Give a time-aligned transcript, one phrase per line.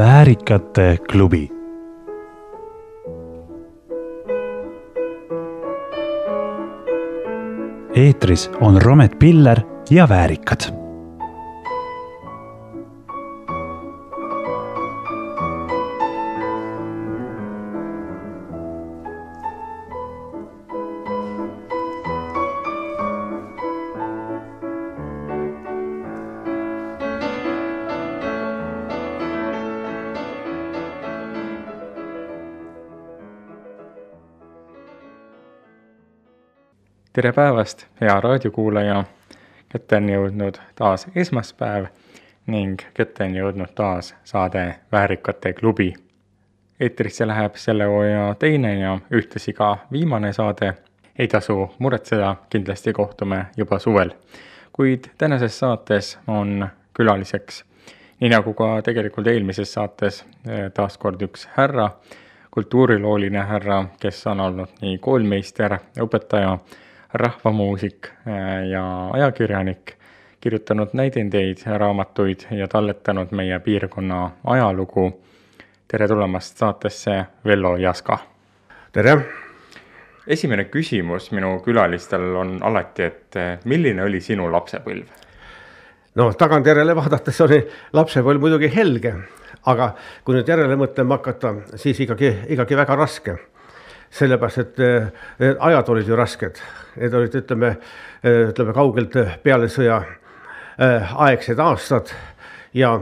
[0.00, 1.50] väärikate klubi.
[7.94, 10.79] Eetris on Romet Piller ja Väärikad
[37.20, 39.04] tere päevast, hea raadiokuulaja.
[39.68, 41.90] kätte on jõudnud taas esmaspäev
[42.46, 45.92] ning kätte on jõudnud taas saade Väärikate klubi.
[46.80, 50.72] eetrisse läheb selle hooaja teine ja ühtlasi ka viimane saade.
[51.18, 54.10] ei tasu muretseda, kindlasti kohtume juba suvel.
[54.72, 57.64] kuid tänases saates on külaliseks,
[58.20, 60.24] nii nagu ka tegelikult eelmises saates,
[60.74, 61.90] taas kord üks härra
[62.50, 66.58] kultuurilooline härra, kes on olnud nii koolmeister, õpetaja
[67.12, 69.94] rahvamuusik äh, ja ajakirjanik,
[70.40, 75.20] kirjutanud näidendeid, raamatuid ja talletanud meie piirkonna ajalugu.
[75.88, 78.18] tere tulemast saatesse, Vello Jaska!
[78.92, 79.26] tere!
[80.26, 85.04] esimene küsimus minu külalistel on alati, et äh, milline oli sinu lapsepõlv?
[86.14, 87.60] no tagantjärele vaadates oli
[87.92, 89.14] lapsepõlv muidugi helge,
[89.66, 93.38] aga kui nüüd järele mõtlema hakata, siis ikkagi, ikkagi väga raske
[94.10, 94.78] sellepärast, et
[95.38, 96.58] need ajad olid ju rasked,
[96.96, 97.76] need olid, ütleme,
[98.26, 100.00] ütleme kaugelt peale sõja
[100.80, 102.10] aegsed aastad
[102.74, 102.96] ja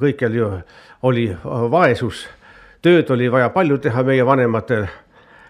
[0.00, 0.50] kõikjal ju
[1.04, 1.28] oli
[1.70, 2.24] vaesus,
[2.82, 4.86] tööd oli vaja palju teha meie vanematel.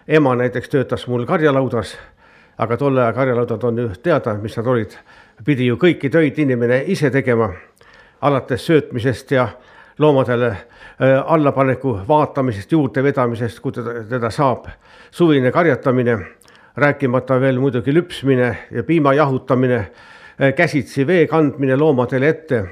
[0.07, 1.97] ema näiteks töötas mul karjalaudas,
[2.57, 4.97] aga tolle aja karjalaudad on ju teada, mis nad olid,
[5.45, 7.49] pidi ju kõiki töid inimene ise tegema,
[8.21, 9.47] alates söötmisest ja
[9.97, 10.57] loomadele äh,
[11.25, 14.67] allapaneku vaatamisest, juurdevedamisest, kui teda, teda saab.
[15.11, 16.17] suvine karjatamine,
[16.75, 22.65] rääkimata veel muidugi lüpsmine ja piima jahutamine, äh, käsitsi vee kandmine loomadele ette.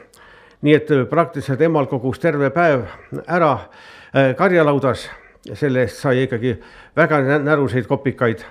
[0.62, 2.86] nii et äh, praktiliselt emal kogus terve päev
[3.28, 3.58] ära
[4.38, 5.10] karjalaudas,
[5.54, 6.54] selle eest sai ikkagi
[6.96, 8.44] väga näruseid kopikaid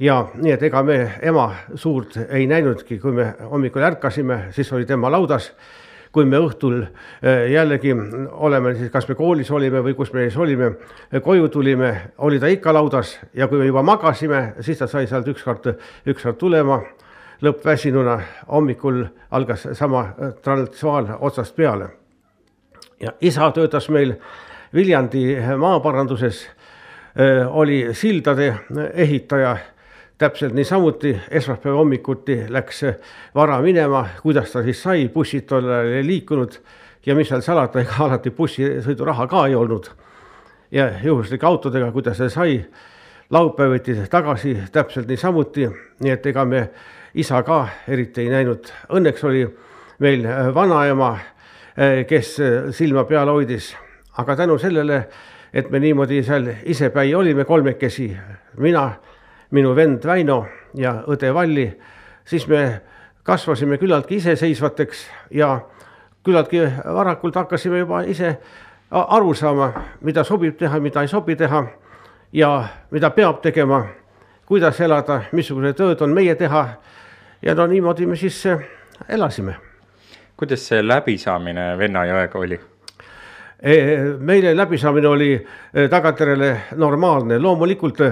[0.00, 4.86] ja nii, et ega me ema suurt ei näinudki, kui me hommikul ärkasime, siis oli
[4.86, 5.52] tema laudas
[6.16, 7.92] kui me õhtul eh, jällegi
[8.48, 10.70] oleme siis, kas me koolis olime või kus me siis olime,
[11.22, 11.90] koju tulime,
[12.24, 15.68] oli ta ikka laudas ja kui me juba magasime, siis ta sai sealt ükskord,
[16.08, 16.80] ükskord tulema
[17.44, 18.16] lõppväsinuna,
[18.48, 19.02] hommikul
[19.36, 20.06] algas sama
[20.42, 21.90] transvaal otsast peale.
[23.00, 24.16] ja isa töötas meil
[24.74, 26.46] Viljandi maaparanduses,
[27.16, 28.54] eh, oli sildade
[28.94, 29.56] ehitaja
[30.18, 32.84] täpselt niisamuti esmaspäeva hommikuti läks
[33.34, 36.58] vara minema, kuidas ta siis sai, bussid tol ajal ei liikunud.
[37.06, 39.90] Ja mis seal salata, ega alati bussisõiduraha ka ei olnud.
[40.70, 42.64] ja juhuslike autodega, kuidas see sai,
[43.30, 45.68] laupäeviti tagasi täpselt niisamuti,
[46.00, 46.68] nii et ega me
[47.14, 48.66] isa ka eriti ei näinud.
[48.90, 49.46] Õnneks oli
[49.98, 51.18] meil vanaema,
[52.08, 52.36] kes
[52.70, 53.76] silma peal hoidis,
[54.18, 55.04] aga tänu sellele,
[55.54, 58.10] et me niimoodi seal isepäi olime kolmekesi,
[58.58, 58.90] mina
[59.50, 61.66] minu vend Väino ja õde Valli,
[62.24, 62.80] siis me
[63.22, 65.60] kasvasime küllaltki iseseisvateks ja
[66.24, 66.62] küllaltki
[66.94, 68.36] varakult hakkasime juba ise
[68.90, 71.64] aru saama, mida sobib teha, mida ei sobi teha
[72.32, 72.50] ja
[72.90, 73.84] mida peab tegema,
[74.46, 76.68] kuidas elada, missugused tööd on meie teha.
[77.42, 78.44] ja no niimoodi me siis
[79.08, 79.56] elasime.
[80.36, 82.60] kuidas see läbisaamine venna ja õega oli?
[83.62, 88.08] E, meile läbisaamine oli e, tagantjärele normaalne, loomulikult e,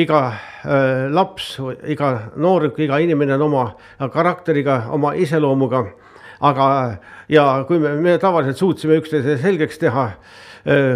[0.00, 0.20] iga
[1.12, 1.58] laps,
[1.92, 2.08] iga
[2.40, 3.64] nooruk, iga inimene on oma
[4.12, 5.84] karakteriga, oma iseloomuga.
[6.40, 6.96] aga,
[7.28, 10.10] ja kui me, me tavaliselt suutsime üksteise selgeks teha,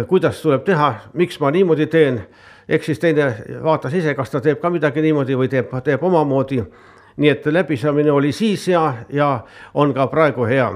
[0.09, 2.19] kuidas tuleb teha, miks ma niimoodi teen,
[2.69, 3.25] eks siis teine
[3.63, 6.61] vaatas ise, kas ta teeb ka midagi niimoodi või teeb, teeb omamoodi.
[7.17, 9.29] Nii et läbisaamine oli siis hea ja
[9.73, 10.69] on ka praegu hea,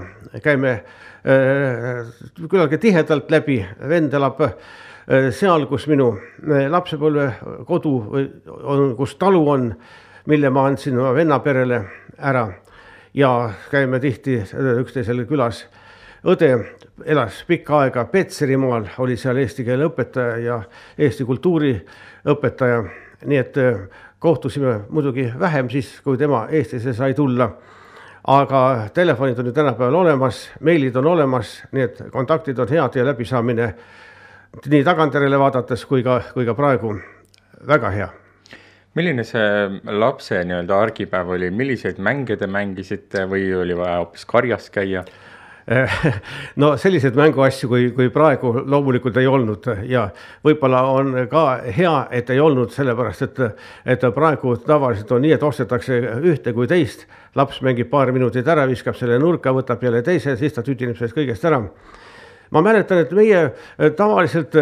[0.44, 0.80] käime
[1.26, 3.58] küllaltki tihedalt läbi,
[3.90, 7.30] vend elab äh, seal, kus minu äh, lapsepõlve
[7.66, 7.94] kodu
[8.62, 9.72] on, kus talu on,
[10.30, 11.82] mille ma andsin oma venna perele
[12.18, 12.46] ära.
[13.16, 14.42] Ja käime tihti
[14.82, 15.66] üksteisele külas.
[16.26, 16.50] õde
[17.06, 20.58] elas pikka aega Petserimaal, oli seal eesti keele õpetaja ja
[20.98, 21.76] eesti kultuuri
[22.26, 22.82] õpetaja,
[23.26, 23.60] nii et
[24.20, 27.50] kohtusime muidugi vähem siis, kui tema Eestisse sai tulla
[28.28, 33.06] aga telefonid on ju tänapäeval olemas, meilid on olemas, nii et kontaktid on head ja
[33.06, 33.68] läbisaamine
[34.72, 36.96] nii tagantjärele vaadates kui ka, kui ka praegu
[37.68, 38.10] väga hea.
[38.96, 44.70] milline see lapse nii-öelda argipäev oli, milliseid mänge te mängisite või oli vaja hoopis karjas
[44.72, 45.04] käia?
[46.62, 49.68] no selliseid mänguasju, kui, kui praegu loomulikult ei olnud.
[49.90, 50.06] Ja
[50.46, 53.42] võib-olla on ka hea, et ei olnud, sellepärast et,
[53.96, 57.08] et praegu tavaliselt on nii, et ostetakse ühte kui teist.
[57.36, 61.18] laps mängib paar minutit ära, viskab selle nurka, võtab jälle teise, siis ta tüdineb sellest
[61.18, 61.60] kõigest ära.
[62.54, 63.50] Ma mäletan, et meie
[63.98, 64.54] tavaliselt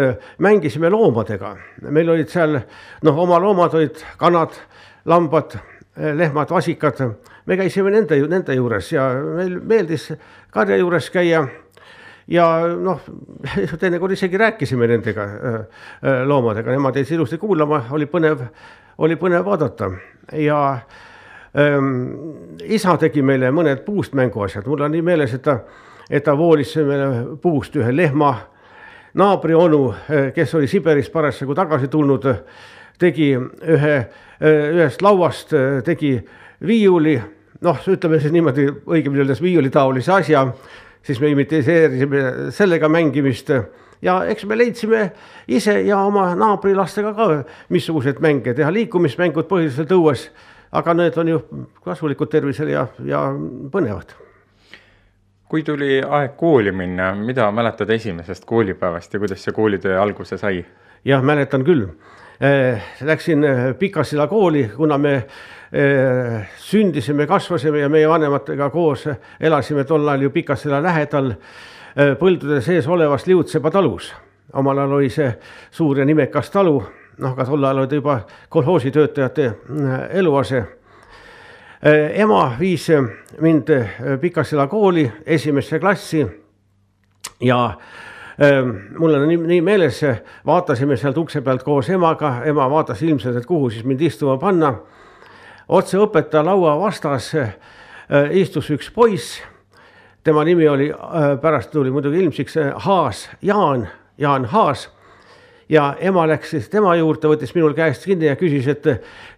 [0.42, 1.52] mängisime loomadega,
[1.92, 2.56] meil olid seal
[3.04, 4.56] noh, oma loomad olid kanad,
[5.04, 5.58] lambad,
[5.96, 7.04] lehmad, vasikad.
[7.46, 10.08] Me käisime nende, nende juures ja meil meeldis
[10.54, 11.46] karja juures käia.
[12.28, 12.44] ja
[12.80, 13.00] noh,
[13.80, 18.46] teinekord isegi rääkisime nendega äh, äh, loomadega, nemad jäid ilusti kuulama, oli põnev,
[18.98, 19.90] oli põnev vaadata
[20.40, 20.60] ja
[21.58, 21.90] ähm,
[22.64, 25.58] isa tegi meile mõned puust mänguasjad, mul on nii meeles, et ta,
[26.08, 28.34] et ta voolis meile puust ühe lehma.
[29.14, 32.24] naabri onu, äh, kes oli Siberist parasjagu tagasi tulnud,
[32.98, 33.94] tegi ühe,
[34.40, 35.50] ühest lauast
[35.84, 36.16] tegi
[36.66, 37.20] viiuli
[37.64, 40.44] noh, ütleme siis niimoodi õigemini öeldes viiulitaolise asja,
[41.04, 43.50] siis me imiteerisime sellega mängimist
[44.04, 45.04] ja eks me leidsime
[45.48, 47.28] ise ja oma naabrilastega ka
[47.72, 50.28] missuguseid mänge teha, liikumismängud põhiliselt õues.
[50.74, 51.40] aga need on ju
[51.84, 53.20] kasulikud tervisele ja, ja
[53.70, 54.16] põnevad.
[55.48, 60.64] kui tuli aeg kooli minna, mida mäletad esimesest koolipäevast ja kuidas see koolitöö alguse sai?
[61.04, 61.88] jah, mäletan küll.
[63.00, 63.44] Läksin
[63.78, 65.26] Pikasilla kooli, kuna me
[66.56, 69.08] sündisime, kasvasime ja meie vanematega koos
[69.40, 74.12] elasime tol ajal ju Pikasela lähedal äh, põldude sees olevas Liutsepa talus.
[74.52, 75.32] omal ajal oli see
[75.70, 76.76] suur ja nimekas talu,
[77.18, 80.64] noh, ka tol ajal oli ta juba kolhoositöötajate äh, eluase.
[82.14, 82.88] ema viis
[83.40, 83.68] mind
[84.20, 86.26] Pikasela kooli esimesse klassi
[87.40, 87.78] ja
[88.98, 90.00] mul on nii, nii meeles,
[90.46, 94.74] vaatasime sealt ukse pealt koos emaga, ema vaatas ilmselt, et kuhu siis mind istuma panna
[95.68, 97.54] otse õpetaja laua vastas äh,
[98.30, 99.42] istus üks poiss.
[100.24, 103.88] tema nimi oli, äh, pärast tuli muidugi ilmsiks äh, Haas, Jaan,
[104.18, 104.90] Jaan Haas.
[105.68, 108.84] ja ema läks siis tema juurde, võttis minul käest kinni ja küsis, et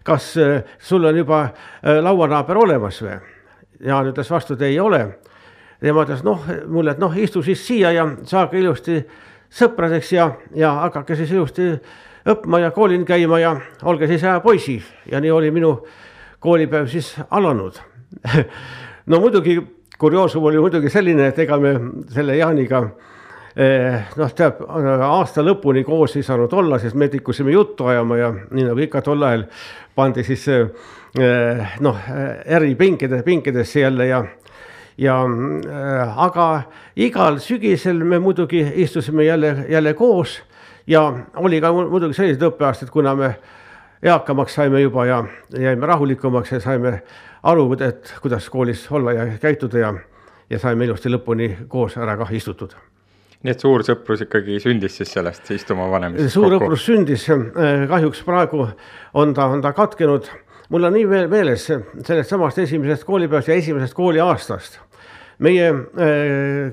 [0.03, 0.35] kas
[0.79, 1.49] sul on juba
[2.03, 3.15] lauanaaber olemas või?
[3.79, 5.19] Jaan ütles vastu, et ei ole.
[5.79, 8.99] tema ütles noh, mulle, et noh, istu siis siia ja saage ilusti
[9.49, 11.69] sõpradeks ja, ja hakake siis ilusti
[12.27, 14.81] õppima ja koolin käima ja olge siis hea poisi
[15.11, 15.77] ja nii oli minu
[16.39, 17.79] koolipäev siis alanud.
[19.07, 19.53] No muidugi
[19.97, 21.69] kurioosum oli muidugi selline, et ega me
[22.11, 22.81] selle Jaaniga
[23.55, 24.59] eh, noh, tead
[25.07, 29.01] aasta lõpuni koos ei saanud olla, sest me tikkusime juttu ajama ja nii nagu ikka
[29.05, 29.45] tol ajal
[29.95, 32.03] pandi siis eh, noh,
[32.43, 34.25] eri pinkide, pinkidesse jälle ja
[34.97, 36.61] ja äh, aga
[36.95, 40.41] igal sügisel me muidugi istusime jälle, jälle koos
[40.87, 43.35] ja oli ka muidugi sellised õppeaastad, kuna me
[44.03, 45.23] eakamaks saime juba ja
[45.59, 47.01] jäime rahulikumaks ja saime
[47.43, 49.93] aru, et kuidas koolis olla ja käituda ja,
[50.49, 52.75] ja saime ilusti lõpuni koos ära kah istutud
[53.45, 56.33] nii et suur sõprus ikkagi sündis siis sellest istuma vanemist?
[56.33, 57.27] suur sõprus sündis,
[57.89, 58.65] kahjuks praegu
[59.17, 60.29] on ta, on ta katkenud.
[60.73, 64.79] mul on nii meeles sellest samast esimesest koolipäevast ja esimesest kooliaastast.
[65.39, 65.69] meie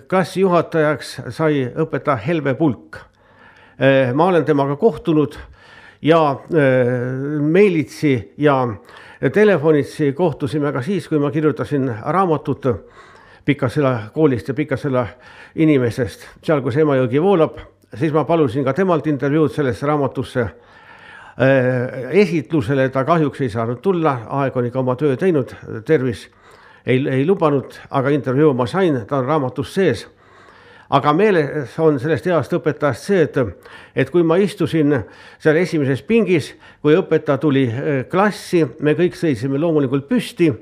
[0.08, 2.96] klassi juhatajaks sai õpetaja Helve Pulk.
[4.14, 5.36] ma olen temaga kohtunud
[6.04, 6.38] ja äh,
[7.40, 8.68] meilitsi ja
[9.32, 12.66] telefonitsi kohtusime ka siis, kui ma kirjutasin raamatut
[13.44, 15.06] Pikasela koolist ja Pikasela
[15.54, 17.58] inimestest, seal, kus Emajõgi voolab,
[17.96, 20.52] siis ma palusin ka temalt intervjuud sellesse raamatusse äh,
[22.24, 22.88] esitlusele.
[22.88, 25.52] Ta kahjuks ei saanud tulla, aeg on ikka oma töö teinud,
[25.84, 26.28] tervis
[26.86, 30.06] ei, ei lubanud, aga intervjuu ma sain, ta on raamatus sees
[30.90, 33.38] aga meeles on sellest heast õpetajast see, et,
[33.96, 34.92] et kui ma istusin
[35.42, 40.52] seal esimeses pingis, kui õpetaja tuli äh, klassi, me kõik seisime loomulikult püsti.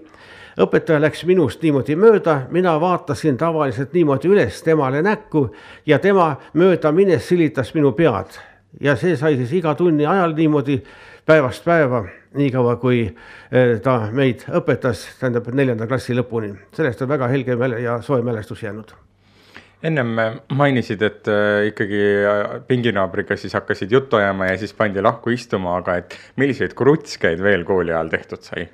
[0.61, 5.49] õpetaja läks minust niimoodi mööda, mina vaatasin tavaliselt niimoodi üles temale näkku
[5.87, 8.37] ja tema mööda minnes silitas minu pead
[8.81, 10.83] ja see sai siis iga tunni ajal niimoodi
[11.27, 16.55] päevast päeva, niikaua kui äh, ta meid õpetas, tähendab neljanda klassi lõpuni.
[16.77, 18.93] sellest on väga helge ja soe mälestus jäänud
[19.83, 20.15] ennem
[20.55, 25.77] mainisid, et äh, ikkagi äh, pinginaabriga siis hakkasid juttu ajama ja siis pandi lahku istuma,
[25.81, 28.69] aga et milliseid krutskeid veel kooli ajal tehtud sai?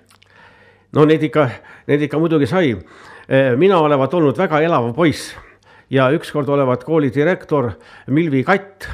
[0.93, 1.49] no neid ikka,
[1.89, 2.75] neid ikka muidugi sai.
[3.29, 5.33] Äh, mina olevat olnud väga elav poiss
[5.91, 7.73] ja ükskord olevat kooli direktor
[8.13, 8.89] Milvi Katt,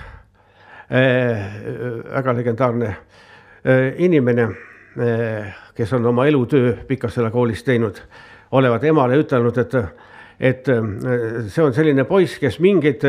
[0.84, 2.90] väga legendaarne
[4.04, 4.44] inimene,
[5.74, 7.98] kes on oma elutöö Pikasela koolis teinud,
[8.54, 9.74] olevat emale ütelnud, et
[10.40, 10.82] et äh,
[11.48, 13.04] see on selline poiss, kes mingeid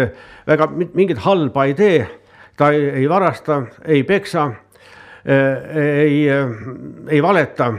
[0.47, 1.99] väga, mingit halba ei tee,
[2.57, 4.47] ta ei, ei varasta, ei peksa,
[5.25, 6.55] äh, ei, äh,
[7.09, 7.71] ei valeta,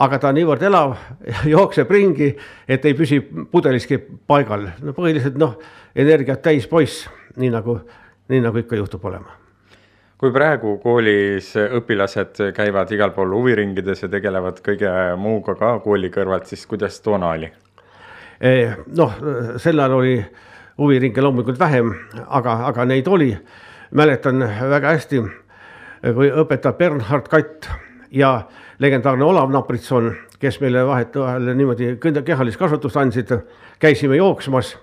[0.00, 0.96] aga ta on niivõrd elav,
[1.54, 2.32] jookseb ringi,
[2.68, 4.70] et ei püsi pudeliski paigal.
[4.82, 5.58] no põhiliselt noh,
[5.94, 7.06] energiat täis poiss,
[7.36, 7.80] nii nagu,
[8.30, 9.36] nii nagu ikka juhtub olema
[10.20, 16.44] kui praegu koolis õpilased käivad igal pool huviringides ja tegelevad kõige muuga ka kooli kõrvalt,
[16.44, 17.48] siis kuidas toona oli?
[18.40, 19.16] Noh,
[19.60, 20.14] sel ajal oli
[20.80, 21.92] huviringe loomulikult vähem,
[22.26, 23.36] aga, aga neid oli.
[23.90, 24.38] mäletan
[24.70, 25.18] väga hästi,
[26.14, 27.66] kui õpetaja Bernhard Katt
[28.10, 28.44] ja
[28.78, 33.32] legendaarne Olav Napritson, kes meile vahetevahel niimoodi kehalist kasvatust andsid,
[33.82, 34.76] käisime jooksmas,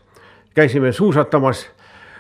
[0.56, 1.64] käisime suusatamas,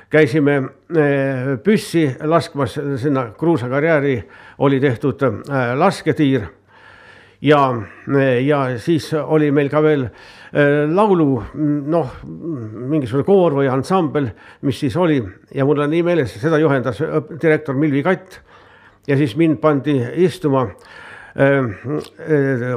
[0.09, 0.55] käisime
[0.95, 4.21] eh, püssi laskmas, sinna kruusakarjääri
[4.57, 6.47] oli tehtud eh, lasketiir.
[7.41, 7.61] Ja,
[8.15, 10.07] eh, ja siis oli meil ka veel
[10.53, 11.43] laulu,
[11.91, 14.29] noh, mingisugune koor või ansambel,
[14.61, 15.17] mis siis oli
[15.55, 17.01] ja mul on nii meeles, seda juhendas
[17.41, 18.39] direktor Milvi Katt.
[19.07, 20.67] ja siis mind pandi istuma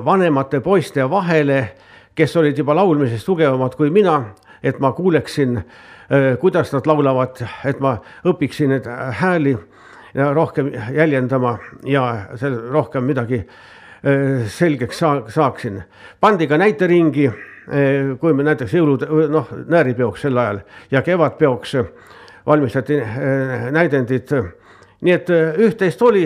[0.04, 1.60] vanemate poiste vahele,
[2.14, 5.60] kes olid juba laulmises tugevamad kui mina, et ma kuuleksin,
[6.40, 7.96] kuidas nad laulavad, et ma
[8.26, 8.88] õpiksin neid
[9.22, 9.56] hääli
[10.34, 13.44] rohkem jäljendama ja seal rohkem midagi
[14.46, 15.82] selgeks saaksin.
[16.20, 17.30] pandi ka näiteringi,
[18.20, 20.60] kui me näiteks jõulud, noh, nääripeoks sel ajal
[20.90, 21.76] ja kevadpeoks
[22.46, 22.96] valmistati
[23.70, 24.32] näidendid.
[25.00, 26.24] nii et üht-teist oli,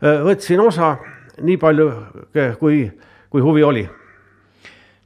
[0.00, 0.96] võtsin osa
[1.42, 1.88] nii palju,
[2.60, 2.84] kui,
[3.30, 3.88] kui huvi oli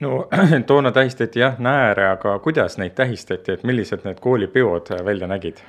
[0.02, 0.29] no
[0.67, 5.62] toona tähistati jah nääre, aga kuidas neid tähistati, et millised need koolipeod välja nägid?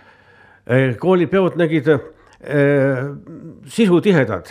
[1.00, 2.00] koolipeod nägid äh,
[3.67, 4.48] sisutihedad,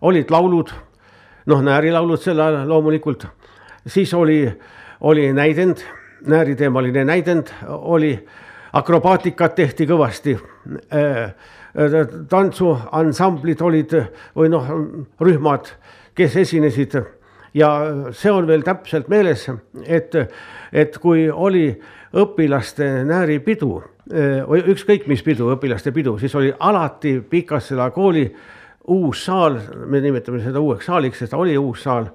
[0.00, 0.70] olid laulud,
[1.46, 3.26] noh, näärilaulud sel ajal loomulikult,
[3.86, 4.40] siis oli,
[5.00, 5.84] oli näidend,
[6.26, 8.14] nääriteemaline näidend oli,
[8.72, 10.36] akrobaatikat tehti kõvasti
[10.94, 11.32] äh,
[12.28, 13.94] tantsuansamblid olid
[14.36, 14.68] või noh,
[15.20, 15.72] rühmad,
[16.14, 16.98] kes esinesid.
[17.54, 17.70] Ja
[18.14, 19.48] see on veel täpselt meeles,
[19.82, 20.14] et,
[20.72, 21.72] et kui oli
[22.14, 23.72] õpilaste nääripidu
[24.46, 28.24] või ükskõik mis pidu, õpilaste pidu, siis oli alati Pikassela kooli
[28.90, 32.08] uus saal, me nimetame seda uueks saaliks, sest ta oli uus saal,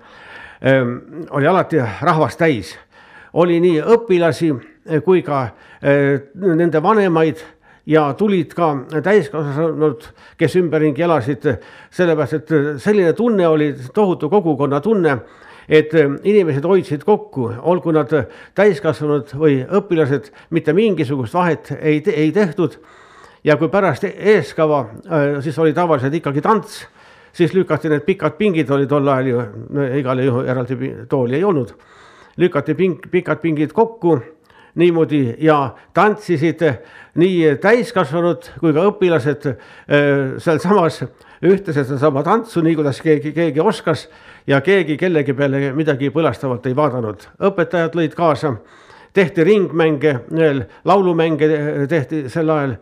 [1.30, 2.78] oli alati rahvast täis.
[3.34, 4.54] oli nii õpilasi
[5.04, 5.50] kui ka
[6.34, 7.42] nende vanemaid
[7.86, 8.72] ja tulid ka
[9.04, 10.06] täiskasvanud,
[10.38, 11.46] kes ümberringi elasid,
[11.94, 15.18] sellepärast et selline tunne oli, tohutu kogukonna tunne,
[15.70, 15.94] et
[16.24, 18.12] inimesed hoidsid kokku, olgu nad
[18.58, 22.80] täiskasvanud või õpilased, mitte mingisugust vahet ei, ei tehtud.
[23.44, 24.86] ja kui pärast eeskava,
[25.42, 26.88] siis oli tavaliselt ikkagi tants,
[27.36, 29.44] siis lükati need pikad pingid, oli tol ajal ju
[29.75, 31.75] no,, igal juhul eraldi tooli ei olnud,
[32.39, 34.20] lükati ping, pikad pingid kokku
[34.75, 36.63] niimoodi ja tantsisid
[37.15, 39.60] nii täiskasvanud kui ka õpilased äh,
[40.44, 41.04] sealsamas
[41.46, 44.08] ühte sedasama tantsu, nii kuidas keegi, keegi oskas
[44.48, 47.27] ja keegi kellegi peale midagi põlastavalt ei vaadanud.
[47.51, 48.56] õpetajad lõid kaasa,
[49.13, 50.15] tehti ringmänge,
[50.86, 51.50] laulumänge
[51.89, 52.75] tehti sel ajal.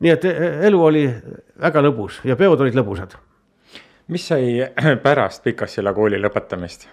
[0.00, 0.24] nii et
[0.68, 1.06] elu oli
[1.60, 3.16] väga lõbus ja peod olid lõbusad.
[4.08, 4.68] Mis sai
[5.02, 6.88] pärast Pikassila kooli lõpetamist?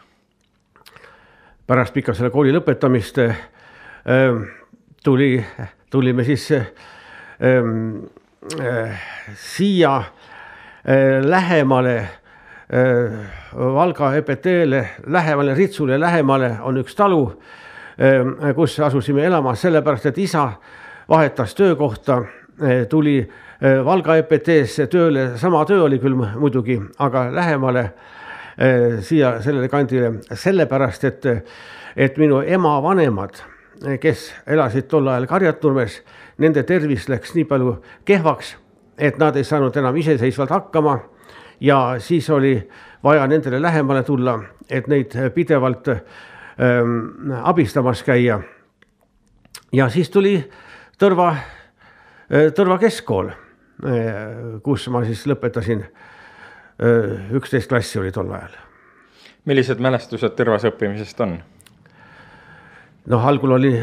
[1.67, 3.37] pärast Pikassila kooli lõpetamist äh,
[5.03, 5.45] tuli,
[5.89, 8.05] tulime siis ähm,
[8.59, 8.99] äh,
[9.35, 12.09] siia äh, lähemale äh,
[13.55, 17.23] Valga EPT-le, lähemale Ritsule lähemale on üks talu
[17.95, 20.49] äh,, kus asusime elama, sellepärast et isa
[21.09, 27.81] vahetas töökohta äh,, tuli äh, Valga EPT-sse tööle, sama töö oli küll muidugi, aga lähemale
[27.81, 31.25] äh, siia sellele kandile, sellepärast et,
[31.95, 33.41] et minu ema vanemad
[34.01, 35.99] kes elasid tol ajal Karjaturmes,
[36.41, 37.75] nende tervis läks nii palju
[38.07, 38.55] kehvaks,
[38.97, 40.99] et nad ei saanud enam iseseisvalt hakkama.
[41.59, 42.69] ja siis oli
[43.03, 48.39] vaja nendele lähemale tulla, et neid pidevalt ähm, abistamas käia.
[49.71, 50.51] ja siis tuli
[50.99, 53.44] Tõrva äh,, Tõrva keskkool äh,,
[54.63, 57.33] kus ma siis lõpetasin äh,.
[57.35, 58.55] üksteist klassi oli tol ajal.
[59.45, 61.37] millised mälestused Tõrvas õppimisest on?
[63.07, 63.73] noh, algul oli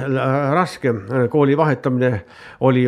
[0.54, 0.92] raske,
[1.30, 2.25] kooli vahetamine
[2.61, 2.87] oli,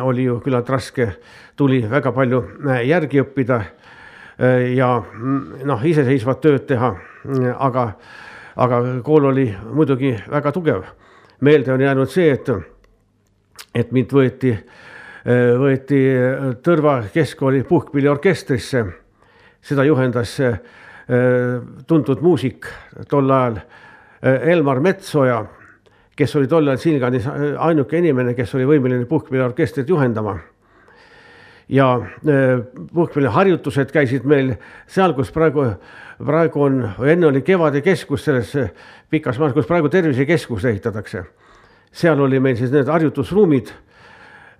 [0.00, 1.08] oli ju küllalt raske,
[1.56, 2.42] tuli väga palju
[2.84, 3.60] järgi õppida
[4.74, 4.90] ja
[5.64, 6.94] noh, iseseisvat tööd teha,
[7.58, 7.88] aga,
[8.56, 10.84] aga kool oli muidugi väga tugev.
[11.40, 12.48] meelde on jäänud see, et,
[13.74, 14.56] et mind võeti,
[15.24, 16.00] võeti
[16.62, 18.84] Tõrva keskkooli puhkpilliorkestrisse,
[19.64, 20.36] seda juhendas
[21.86, 22.68] tuntud muusik
[23.08, 23.58] tol ajal
[24.22, 25.42] Elmar Metsoja
[26.16, 27.26] kes oli tollal Silganis
[27.58, 30.38] ainuke inimene, kes oli võimeline puhkpilliorkestrit juhendama.
[31.68, 32.00] ja
[32.94, 34.50] puhkpilli harjutused käisid meil
[34.86, 35.64] seal, kus praegu,
[36.18, 38.52] praegu on, enne oli Kevade keskus selles
[39.10, 41.24] pikas maas, kus praegu tervisekeskus ehitatakse.
[41.92, 43.72] seal oli meil siis need harjutusruumid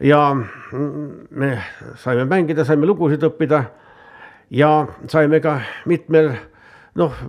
[0.00, 1.50] ja me
[2.00, 3.64] saime mängida, saime lugusid õppida
[4.50, 4.70] ja
[5.08, 6.32] saime ka mitmel
[6.98, 7.20] noh,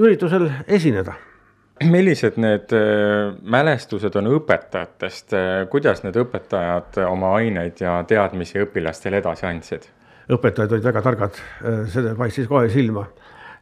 [0.00, 1.14] üritusel esineda
[1.82, 5.34] millised need äh, mälestused on õpetajatest,
[5.72, 9.88] kuidas need õpetajad oma aineid ja teadmisi õpilastele edasi andsid?
[10.32, 11.38] õpetajad olid väga targad,
[11.92, 13.02] see paistis kohe silma.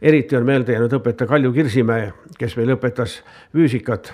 [0.03, 3.23] eriti on meelde jäänud õpetaja Kalju Kirsimäe, kes meil õpetas
[3.53, 4.13] füüsikat.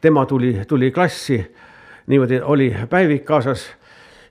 [0.00, 1.44] tema tuli, tuli klassi,
[2.06, 3.66] niimoodi oli päevik kaasas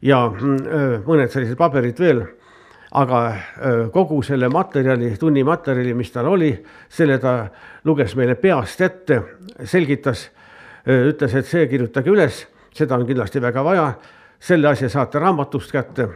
[0.01, 2.25] ja mm, mõned sellised paberid veel
[2.93, 3.19] aga
[3.93, 6.51] kogu selle materjali, tunni materjali, mis tal oli,
[6.89, 7.33] selle ta
[7.89, 9.19] luges meile peast ette,
[9.65, 10.27] selgitas,
[10.85, 13.87] ütles, et see kirjutage üles, seda on kindlasti väga vaja,
[14.43, 16.07] selle asja saate raamatust kätte,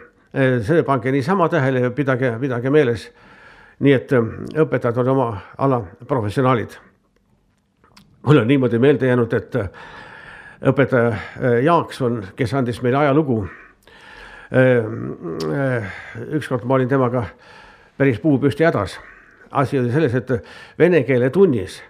[0.67, 3.09] see pange niisama tähele ja pidage, pidage meeles.
[3.79, 4.09] nii et
[4.57, 5.25] õpetajad on oma
[5.57, 6.71] ala professionaalid.
[8.25, 9.55] mul on niimoodi meelde jäänud, et
[10.61, 13.43] õpetaja Jaakson, kes andis meile ajalugu
[14.51, 15.11] Ehm,
[15.53, 15.83] eh,
[16.31, 17.25] ükskord ma olin temaga
[17.97, 18.99] päris puupüsti hädas.
[19.51, 20.29] asi oli selles, et
[20.79, 21.81] vene keele tunnis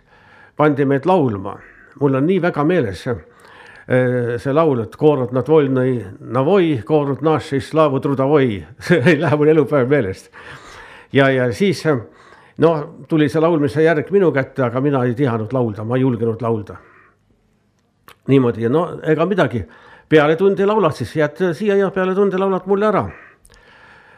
[0.57, 1.57] pandi meid laulma,
[1.99, 7.99] mul on nii väga meeles see, laul, et koorud nad volnõi navoi, koorud naši slaavu
[7.99, 10.29] trudavoi, see ei lähe mul elupäev meelest.
[11.13, 11.83] ja, ja siis
[12.57, 12.73] no
[13.07, 16.77] tuli see laulmise järg minu kätte, aga mina ei tihanud laulda, ma ei julgenud laulda.
[18.27, 19.63] Niimoodi ja no ega midagi
[20.09, 23.07] peale tunde laulad siis, jääd siia ja peale tunde laulad mulle ära.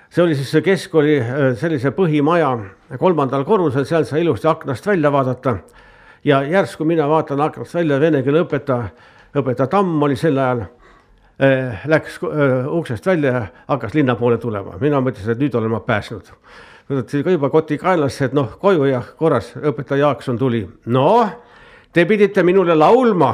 [0.10, 2.58] see oli siis keskkooli äh, sellise põhimaja
[2.98, 5.58] kolmandal korrusel, seal sai ilusti aknast välja vaadata.
[6.24, 8.90] ja järsku mina vaatan aknast välja, vene keele õpetaja,
[9.36, 14.78] õpetaja Tamm oli sel ajal äh, läks äh, uksest välja ja hakkas linna poole tulema,
[14.82, 16.34] mina mõtlesin, et nüüd olen ma pääsnud.
[16.90, 21.49] võtsin ka juba koti kaelasse, et noh, koju ja korras, õpetaja Jaakson tuli, noh
[21.94, 23.32] Te pidite minule laulma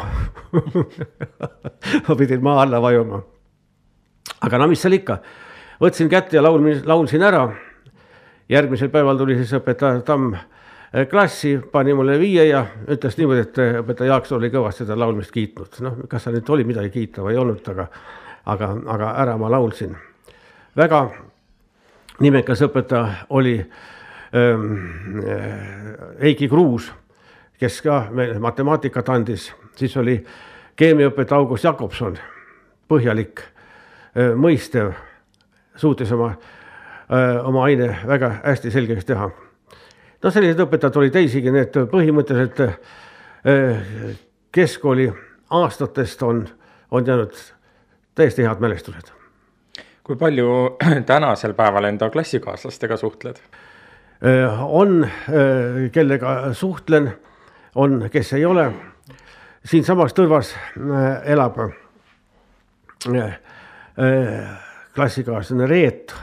[2.07, 3.19] ma pidin maa alla vajuma.
[4.41, 5.17] aga no mis seal ikka,
[5.81, 7.49] võtsin kätte ja laulmin, laulsin ära.
[8.49, 13.59] järgmisel päeval tuli siis õpetaja Tamm eh, klassi, pani mulle viie ja ütles niimoodi, et
[13.59, 17.25] eh, õpetaja Jaakson oli kõvasti seda laulmist kiitnud, noh, kas seal nüüd oli midagi kiita
[17.25, 17.89] või ei olnud, aga,
[18.45, 19.95] aga, aga ära ma laulsin.
[20.77, 21.09] väga
[22.23, 24.77] nimekas õpetaja oli ähm,
[26.21, 26.93] Heiki Kruus
[27.59, 30.17] kes ka meile matemaatikat andis, siis oli
[30.75, 32.17] keemiaõpetaja August Jakobson,
[32.91, 33.41] põhjalik,
[34.39, 34.91] mõistev,
[35.79, 36.33] suutis oma,
[37.43, 39.29] oma aine väga hästi selgeks teha.
[40.23, 42.61] no selliseid õpetajaid oli teisigi, need põhimõtteliselt
[44.55, 45.11] keskkooli
[45.49, 46.47] aastatest on,
[46.91, 47.35] on jäänud
[48.15, 49.11] täiesti head mälestused.
[50.03, 50.77] kui palju
[51.11, 53.39] tänasel päeval enda klassikaaslastega suhtled?
[54.61, 55.07] on,
[55.91, 57.11] kellega suhtlen
[57.75, 58.73] on, kes ei ole.
[59.65, 61.73] siinsamas tõrvas äh, elab äh,
[63.15, 63.37] äh,
[64.95, 66.13] klassikaaslane Reet,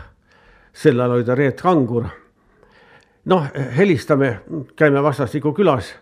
[0.73, 2.07] sel ajal oli ta Reet Kangur.
[3.25, 4.41] noh, helistame,
[4.77, 5.95] käime vastastikku külas.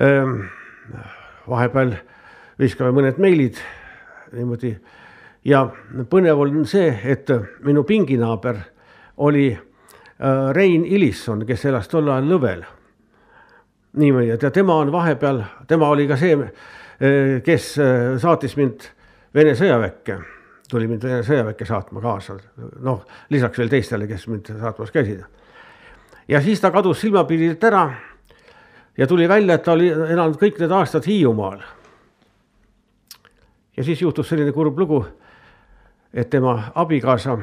[0.00, 0.46] Ähm,
[1.48, 1.94] vahepeal
[2.58, 3.56] viskame mõned meilid
[4.32, 4.74] niimoodi
[5.44, 5.66] ja
[6.10, 7.30] põnev on see, et
[7.64, 8.58] minu pinginaaber
[9.16, 9.58] oli
[10.52, 12.64] Rein Ilisson, kes elas tol ajal Lõvel
[13.96, 16.36] niimoodi, et ja tema on vahepeal, tema oli ka see,
[17.00, 18.92] eh, kes eh, saatis mind
[19.36, 20.14] Vene sõjaväkke,
[20.70, 22.38] tuli mind Vene sõjaväkke saatma kaasa,
[22.84, 25.24] noh, lisaks veel teistele, kes mind saatmas käisid.
[26.28, 27.90] ja siis ta kadus silmapiirilt ära
[28.98, 31.60] ja tuli välja, et ta oli elanud kõik need aastad Hiiumaal.
[33.76, 35.04] ja siis juhtus selline kurb lugu,
[36.14, 37.38] et tema abikaasa,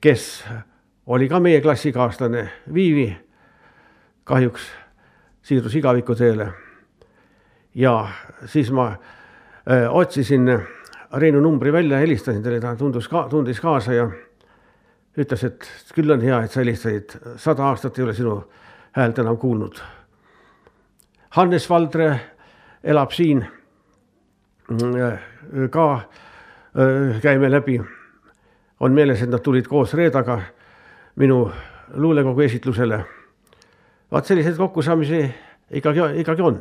[0.00, 0.44] kes
[1.06, 3.16] oli ka meie klassikaaslane, Viivi,
[4.24, 4.81] kahjuks
[5.42, 6.52] siirdus igaviku teele.
[7.74, 8.08] ja
[8.46, 8.92] siis ma
[9.68, 10.58] öö, äh, otsisin
[11.12, 14.06] Reinu numbri välja, helistasin talle, ta tundus ka, tundis kaasa ja
[15.18, 18.38] ütles, et küll on hea, et sa helistasid, sada aastat ei ole sinu
[18.96, 19.80] häält enam kuulnud.
[21.36, 22.08] Hannes Valdre
[22.84, 25.20] elab siin äh,
[25.70, 27.80] ka, äh, käime läbi.
[28.80, 30.40] on meeles, et nad tulid koos Reedaga
[31.16, 31.52] minu
[31.94, 33.04] luulekogu esitlusele
[34.12, 35.24] vaat selliseid kokkusaamisi
[35.72, 36.60] ikkagi, ikkagi on.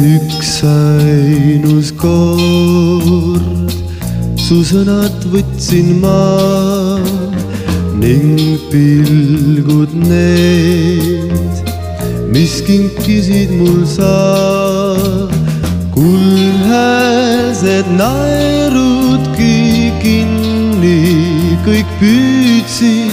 [0.00, 3.70] üks ainus kord
[4.40, 6.98] su sõnad võtsin ma,
[8.00, 11.62] ning pilgud need,
[12.34, 14.69] mis kinkisid mul sa.
[16.00, 21.00] Kuldhäälsed naerudki kinni
[21.66, 23.12] kõik püüdsin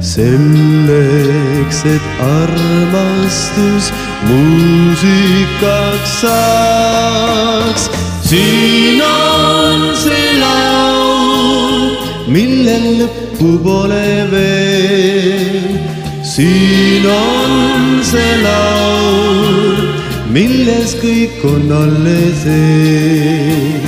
[0.00, 3.90] selleks, et armastus
[4.28, 7.84] muusikaks saaks.
[8.24, 11.92] siin on see laul,
[12.32, 15.76] millel lõppu pole veel.
[16.24, 19.97] siin on see laul,
[20.32, 23.86] milles kõik on alles eel.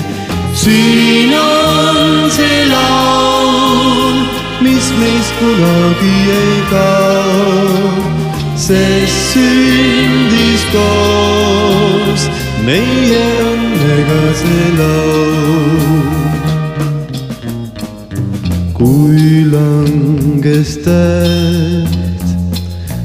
[0.57, 4.16] siin on see laul,
[4.64, 7.92] mis meist kunagi ei kao,
[8.57, 12.29] sest sündis koos
[12.64, 16.09] meie õnnega see laul.
[18.81, 22.24] kui langes täht,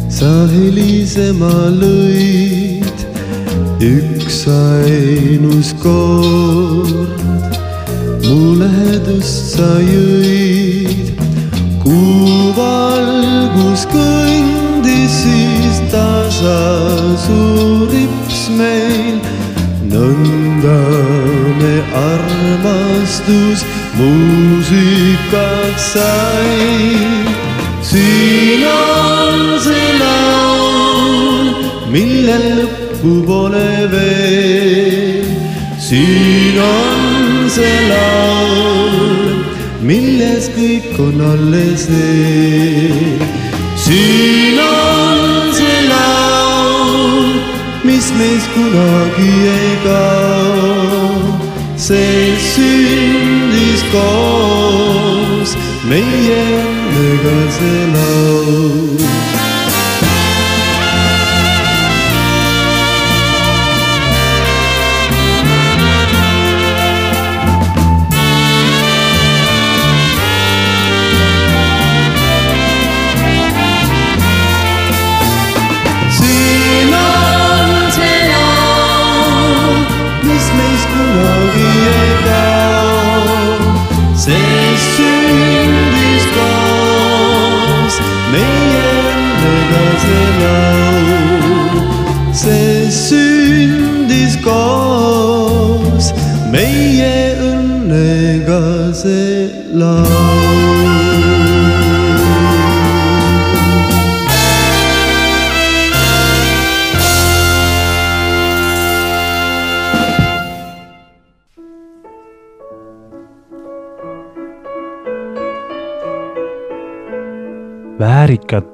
[0.08, 2.85] sa helisema lõid,
[3.86, 7.22] üksainus kord
[8.26, 11.14] mu lähedust sa jõid.
[11.84, 16.62] kuu valgus kõndis siis tasa
[17.26, 19.22] suur rips meil,
[19.94, 20.82] nõnda
[21.60, 23.62] me armastus
[24.00, 26.58] muusikaks sai.
[27.86, 31.54] siin on see laul,
[31.94, 32.75] millel lõppu
[33.92, 35.26] veel.
[35.80, 39.44] siin on see laul,
[39.82, 43.22] milles kõik on alles veel.
[43.76, 47.42] siin on see laul,
[47.84, 51.40] mis meist kunagi ei kao,
[51.78, 55.56] see sündis koos
[55.90, 59.55] meie õnnega see laul.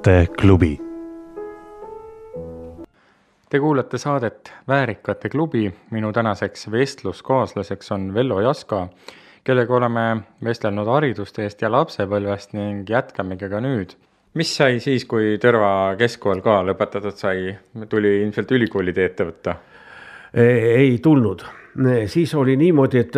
[0.06, 0.80] Väärikate klubi
[3.50, 8.88] Te kuulate saadet Väärikate klubi, minu tänaseks vestluskaaslaseks on Vello Jaska,
[9.44, 13.94] kellega oleme vestelnud haridusteest ja lapsepõlvest ning jätkamegi ka nüüd.
[14.34, 17.56] mis sai siis, kui Tõrva keskkool ka lõpetatud sai,
[17.88, 19.54] tuli ilmselt ülikooli teed ette võtta?
[20.34, 21.44] ei tulnud,
[22.06, 23.16] siis oli niimoodi, et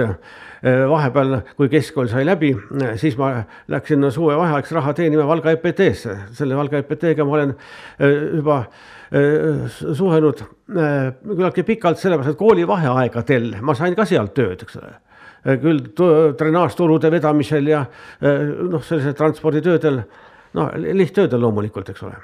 [0.65, 2.55] vahepeal, kui keskkool sai läbi,
[3.01, 3.31] siis ma
[3.69, 7.55] läksin suvevaheajaks raha teenima Valga EPT-sse, selle Valga EPT-ga ma olen
[7.99, 8.63] eh, juba
[9.95, 14.95] suhelnud küllaltki pikalt, sellepärast et kooli vaheaegadel ma sain ka sealt tööd, eks ole.
[15.61, 15.83] küll
[16.39, 17.85] drenaažturude vedamisel ja
[18.25, 20.01] noh, sellisel transporditöödel,
[20.57, 22.17] no lihttöödel loomulikult, eks ole.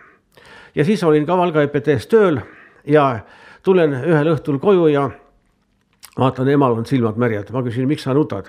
[0.74, 2.40] ja siis olin ka Valga EPT-s tööl
[2.88, 3.20] ja
[3.62, 5.10] tulen ühel õhtul koju ja
[6.20, 8.48] vaatan, emal on silmad märjad, ma küsin, miks sa nutad.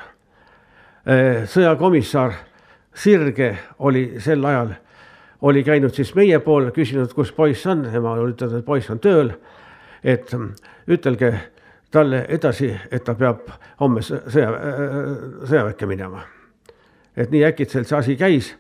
[1.50, 2.36] sõjakomissar
[2.94, 4.74] Sirge oli sel ajal,
[5.42, 9.34] oli käinud siis meie pool, küsinud, kus poiss on, ema ütelnud, et poiss on tööl.
[10.04, 10.32] et
[10.88, 11.32] ütelge
[11.92, 14.52] talle edasi, et ta peab homme sõja,
[15.46, 16.24] sõjaväkke minema.
[17.16, 18.56] et nii äkitselt see asi käis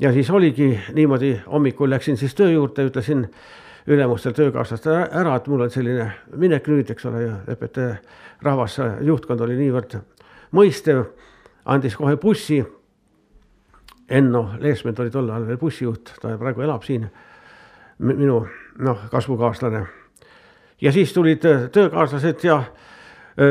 [0.00, 3.26] ja siis oligi niimoodi, hommikul läksin siis töö juurde, ütlesin
[3.88, 7.78] ülemustel töökaaslastele ära, et mul on selline minek nüüd, eks ole, ja EPT
[8.44, 9.96] rahvas, juhtkond oli niivõrd
[10.56, 11.04] mõistev,
[11.68, 12.60] andis kohe bussi.
[14.08, 17.04] Enno Leesment oli tol ajal veel bussijuht, ta praegu elab siin,
[17.98, 18.38] minu
[18.78, 19.82] noh, kasvukaaslane.
[20.80, 22.62] ja siis tulid töökaaslased ja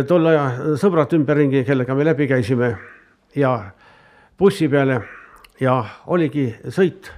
[0.08, 2.76] tol ajal sõbrad ümberringi, kellega me läbi käisime
[3.36, 3.72] ja
[4.40, 5.02] bussi peale
[5.60, 7.12] ja oligi sõit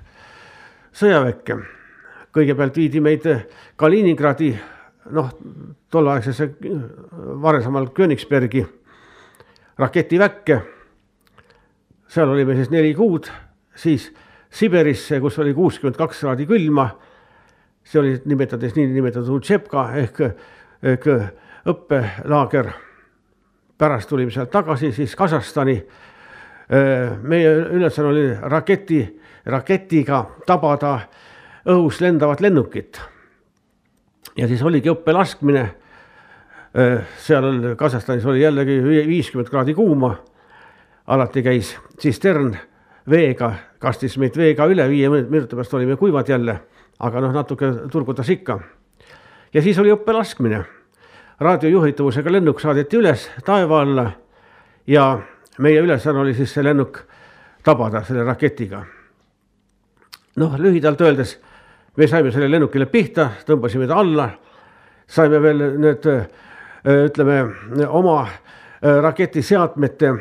[0.91, 1.78] sõjaväkke
[2.35, 3.25] kõigepealt viidi meid
[3.75, 4.51] Kaliningradi,
[5.15, 5.29] noh,
[5.91, 6.49] tolleaegsesse
[7.41, 8.65] varasemal Königsbergi
[9.79, 10.61] raketiväkke.
[12.07, 13.29] seal olime siis neli kuud,
[13.75, 14.13] siis
[14.49, 16.89] Siberisse, kus oli kuuskümmend kaks kraadi külma.
[17.83, 20.19] see oli nimetades niinimetatud Utšepka ehk,
[20.83, 21.05] ehk
[21.65, 22.71] õppelaager.
[23.77, 25.85] pärast tulime sealt tagasi siis Kasahstani.
[27.21, 30.99] meie ülesanne oli raketi, raketiga tabada
[31.69, 33.01] õhus lendavat lennukit.
[34.37, 35.69] ja siis oligi õppelaskmine.
[37.17, 40.15] seal Kasahstanis oli jällegi viiskümmend kraadi kuuma.
[41.07, 42.55] alati käis tsistern
[43.09, 46.59] veega, kastis meid veega üle, viie minuti pärast olime kuivad jälle,
[46.99, 48.59] aga noh, natuke turgutas ikka.
[49.53, 50.63] ja siis oli õppelaskmine.
[51.39, 54.11] raadiojuhitavusega lennuk saadeti üles taeva alla
[54.87, 55.19] ja
[55.57, 56.99] meie ülesanne oli siis see lennuk
[57.63, 58.85] tabada selle raketiga.
[60.35, 61.39] noh, lühidalt öeldes
[61.99, 64.29] me saime sellele lennukile pihta, tõmbasime ta alla,
[65.07, 66.05] saime veel need
[66.87, 67.39] ütleme
[67.87, 68.21] oma
[68.79, 70.13] raketiseadmete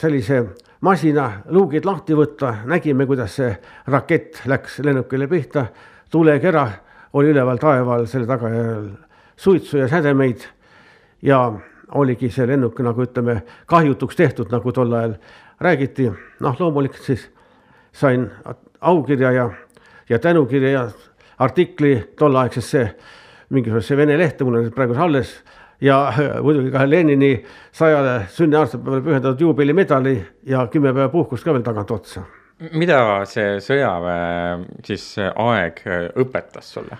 [0.00, 0.40] sellise
[0.82, 3.52] masina luugid lahti võtta, nägime, kuidas see
[3.94, 5.68] rakett läks lennukile pihta,
[6.10, 6.66] tulekera
[7.14, 8.90] oli üleval taeva all, selle tagajärjel
[9.38, 10.46] suitsu ja sädemeid.
[11.22, 11.52] Ja
[11.94, 15.14] oligi see lennuk nagu ütleme, kahjutuks tehtud, nagu tol ajal
[15.60, 16.10] räägiti.
[16.40, 17.30] noh, loomulikult siis
[17.92, 18.30] sain
[18.80, 19.50] aukirja ja,
[20.08, 20.88] ja tänukirja ja
[21.38, 22.88] artikli tolleaegsesse
[23.50, 25.38] mingisugusesse vene lehte, mul on need praegu alles
[25.80, 27.32] ja muidugi ka Lenini
[27.72, 30.16] sajale sünniaastapäevale pühendatud juubelimedali
[30.46, 32.22] ja kümme päeva puhkust ka veel tagantotsa.
[32.72, 35.82] mida see sõjaväe siis aeg
[36.18, 36.98] õpetas sulle?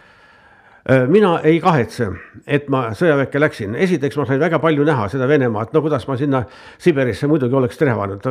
[0.91, 2.07] Äh, mina ei kahetse,
[2.49, 6.17] et ma sõjaväkke läksin, esiteks ma sain väga palju näha seda Venemaad, no kuidas ma
[6.17, 6.41] sinna
[6.81, 8.25] Siberisse muidugi oleks trehvanud.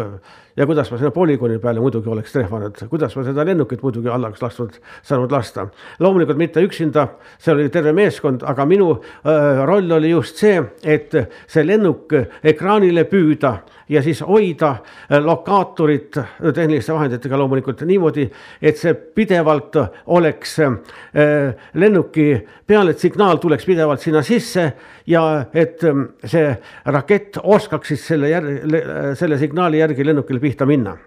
[0.58, 4.32] ja kuidas ma sinna polügooni peale muidugi oleks trehvanud, kuidas ma seda lennukit muidugi alla
[4.32, 5.68] oleks lastud, saanud lasta.
[6.00, 11.14] loomulikult mitte üksinda, seal oli terve meeskond, aga minu äh, roll oli just see, et
[11.46, 12.10] see lennuk
[12.44, 14.70] ekraanile püüda ja siis hoida
[15.12, 16.18] äh, lokaatorit
[16.54, 18.26] tehniliste vahenditega loomulikult niimoodi,
[18.62, 24.66] et see pidevalt oleks äh, lennuki peale, et signaal tuleks pidevalt sinna sisse
[25.08, 26.50] ja et ähm, see
[26.86, 28.82] rakett oskaks siis selle järgi,
[29.20, 30.98] selle signaali järgi lennukile pihta minna.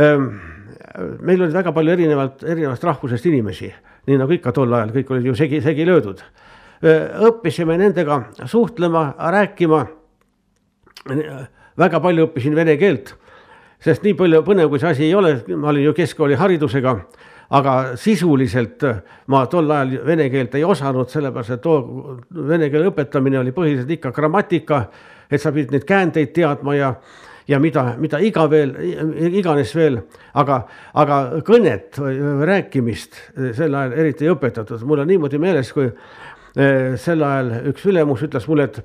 [0.00, 0.28] Ähm,
[1.20, 3.72] meil oli väga palju erinevalt, erinevast rahvusest inimesi,
[4.08, 6.22] nii nagu ikka tol ajal, kõik olid ju segi, segi löödud.
[6.82, 9.86] Äh, õppisime nendega suhtlema, rääkima.
[11.78, 13.14] väga palju õppisin vene keelt,
[13.82, 16.92] sest nii palju põnev, kui see asi ei ole, ma olin ju keskkooli haridusega
[17.52, 18.84] aga sisuliselt
[19.32, 22.16] ma tol ajal vene keelt ei osanud, sellepärast et too
[22.48, 24.86] vene keele õpetamine oli põhiliselt ikka grammatika,
[25.28, 26.94] et sa pidid neid käändeid teadma ja
[27.48, 28.70] ja mida, mida iga veel,
[29.34, 29.98] iganes veel,
[30.38, 30.60] aga,
[30.94, 31.98] aga kõnet
[32.46, 33.18] rääkimist
[33.56, 38.22] sel ajal eriti ei õpetatud, mul on niimoodi meeles, kui eh, sel ajal üks ülemus
[38.28, 38.80] ütles mulle, et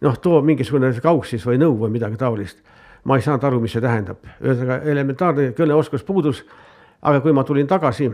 [0.00, 2.64] noh, too mingisugune kauss siis või nõu või midagi taolist
[3.04, 6.44] ma ei saanud aru, mis see tähendab, ühesõnaga elementaarne kõneoskus puudus.
[7.02, 8.10] aga kui ma tulin tagasi,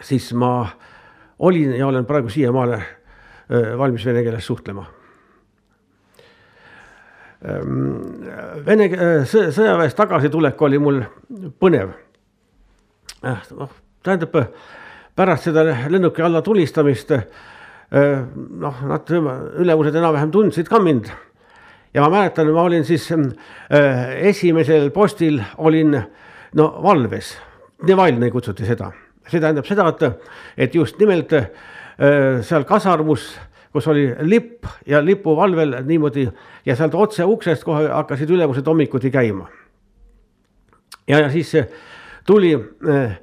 [0.00, 0.66] siis ma
[1.38, 2.82] olin ja olen praegu siiamaale
[3.78, 4.84] valmis vene keeles suhtlema.
[8.66, 8.88] Vene
[9.26, 11.00] sõjaväest tagasitulek oli mul
[11.58, 11.94] põnev.
[13.22, 13.70] Äh, noh,
[14.02, 14.36] tähendab
[15.14, 17.12] pärast seda lennuki alla tulistamist
[17.92, 21.10] noh, nad ülemused enam-vähem tundsid ka mind
[21.94, 25.96] ja ma mäletan, ma olin siis äh, esimesel postil olin
[26.54, 27.36] no valves,
[27.82, 28.92] Nevalnõi kutsuti seda,
[29.26, 30.28] see tähendab seda, et,
[30.68, 31.48] et just nimelt äh,
[32.46, 33.24] seal kasarmus,
[33.74, 36.28] kus oli lipp ja lipuvalvel niimoodi
[36.66, 39.48] ja sealt otse uksest kohe hakkasid ülemused hommikuti käima.
[41.08, 41.56] ja, ja siis
[42.26, 43.18] tuli äh,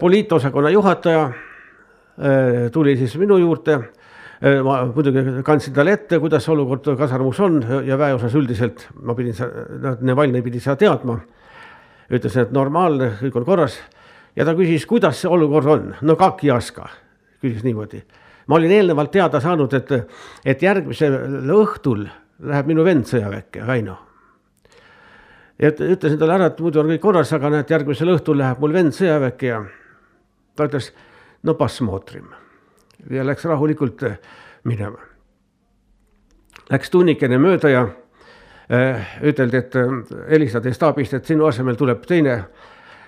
[0.00, 4.01] poliitosakonna juhataja äh,, tuli siis minu juurde Äh,
[4.42, 9.36] Äh, ma muidugi kandsin talle ette, kuidas olukord kasarmus on ja väeosas üldiselt, ma pidin,
[10.02, 11.20] Navalnõi noh, pidi seda teadma.
[12.12, 13.76] ütles, et normaalne, kõik on korras
[14.34, 16.88] ja ta küsis, kuidas see olukord on, no kak jaska,
[17.40, 18.02] küsis niimoodi.
[18.46, 19.94] ma olin eelnevalt teada saanud, et,
[20.44, 21.14] et järgmisel
[21.54, 22.08] õhtul
[22.42, 23.96] läheb minu vend sõjaväkke, Väino.
[25.58, 28.74] et ütlesin talle ära, et muidu on kõik korras, aga näed, järgmisel õhtul läheb mul
[28.74, 29.64] vend sõjaväkke ja
[30.56, 30.90] ta ütles,
[31.46, 32.41] no pasmotrim
[33.10, 34.18] ja läks rahulikult eh,
[34.64, 34.98] minema.
[36.70, 37.82] Läks tunnikene mööda ja
[38.70, 39.94] äh, üteldi, et äh,
[40.30, 42.38] helistati staabist, et sinu asemel tuleb teine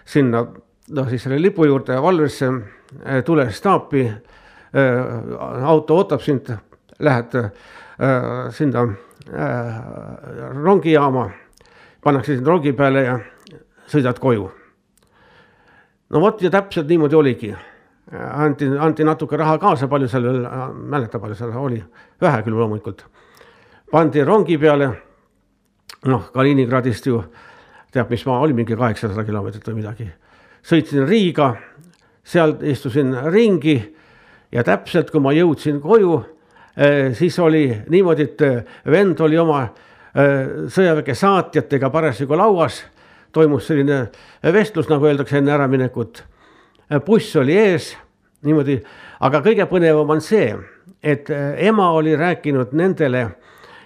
[0.04, 5.62] sinna noh, siis selle lipu juurde valvesse äh,, tule staapi äh,.
[5.64, 6.50] auto ootab sind,
[6.98, 7.50] lähed äh,
[8.50, 8.88] sinna
[9.32, 9.78] äh,
[10.64, 11.30] rongijaama,
[12.02, 13.18] pannakse sind rongi peale ja
[13.88, 14.50] sõidad koju.
[16.10, 17.54] no vot ja täpselt niimoodi oligi
[18.12, 21.82] anti, anti natuke raha kaasa, palju seal veel, mäleta, palju seal oli,
[22.20, 23.04] vähe küll loomulikult.
[23.90, 24.88] pandi rongi peale,
[26.04, 27.22] noh, Kaliningradist ju
[27.92, 30.08] teab, mis maa oli, mingi kaheksasada kilomeetrit või midagi.
[30.64, 31.54] sõitsin Riiga,
[32.24, 33.76] seal istusin ringi
[34.52, 36.22] ja täpselt, kui ma jõudsin koju,
[37.14, 38.42] siis oli niimoodi, et
[38.90, 39.66] vend oli oma
[40.14, 42.82] sõjaväe saatjatega parasjagu lauas,
[43.32, 44.08] toimus selline
[44.52, 46.24] vestlus, nagu öeldakse enne äraminekut.
[47.00, 47.94] Buss oli ees,
[48.44, 48.78] niimoodi,
[49.20, 50.52] aga kõige põnevam on see,
[51.02, 53.26] et ema oli rääkinud nendele,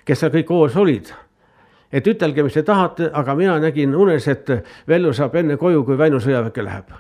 [0.05, 1.13] kes seal kõik koos olid
[1.93, 4.51] et ütelge, mis te tahate, aga mina nägin unes, et
[4.89, 6.91] Vellu saab enne koju, kui Väinu sõjaväkke läheb.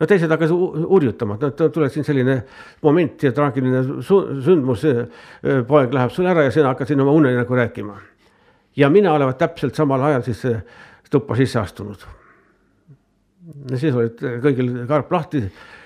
[0.00, 2.42] no teised hakkasid hurjutama, et no tuleb siin selline
[2.84, 4.84] moment ja traagiline sündmus,
[5.68, 7.96] poeg läheb sul ära ja sina hakkad siin oma unenägu rääkima.
[8.76, 10.44] ja mina olevat täpselt samal ajal siis
[11.10, 12.06] tuppa sisse astunud.
[13.76, 15.42] Siis olid kõigil karp lahti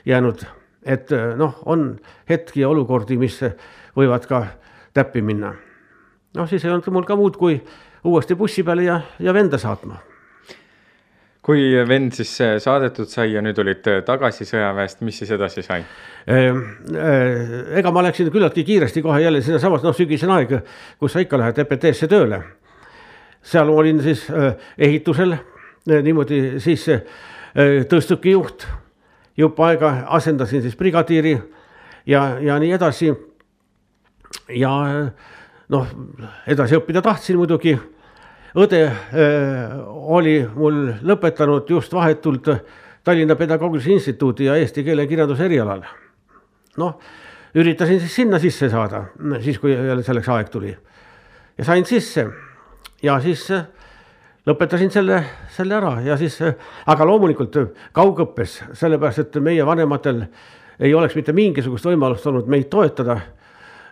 [0.09, 0.44] jäänud,
[0.83, 1.92] et noh, on
[2.28, 3.40] hetki ja olukordi, mis
[3.96, 4.44] võivad ka
[4.94, 5.54] täppi minna.
[6.35, 7.59] noh, siis ei olnud mul ka muud, kui
[8.04, 9.98] uuesti bussi peale ja, ja venda saatma.
[11.42, 15.85] kui vend siis saadetud sai ja nüüd olid tagasi sõjaväest, mis siis edasi sai?
[17.80, 20.59] ega ma läksin küllaltki kiiresti kohe jälle sinnasamas, noh, sügisene aeg,
[21.00, 22.42] kus sa ikka lähed EPT-sse tööle.
[23.42, 24.26] seal olin siis
[24.78, 25.37] ehitusel
[25.87, 26.88] niimoodi siis
[27.91, 28.67] tõstukijuht,
[29.37, 31.35] jupp aega asendasin siis brigadiiri
[32.07, 33.13] ja, ja nii edasi.
[34.55, 34.73] ja
[35.69, 35.89] noh,
[36.47, 37.79] edasi õppida tahtsin muidugi.
[38.55, 38.95] õde äh,
[39.87, 42.49] oli mul lõpetanud just vahetult
[43.05, 45.83] Tallinna Pedagoogilise Instituudi ja eesti keele kirjanduse erialal.
[46.77, 46.99] noh,
[47.55, 49.05] üritasin siis sinna sisse saada,
[49.41, 50.77] siis kui jälle selleks aeg tuli.
[51.59, 52.27] ja sain sisse
[53.03, 53.49] ja siis
[54.48, 55.20] lõpetasin selle,
[55.53, 56.38] selle ära ja siis,
[56.87, 57.59] aga loomulikult
[57.96, 60.24] kaugõppes, sellepärast et meie vanematel
[60.81, 63.18] ei oleks mitte mingisugust võimalust olnud meid toetada.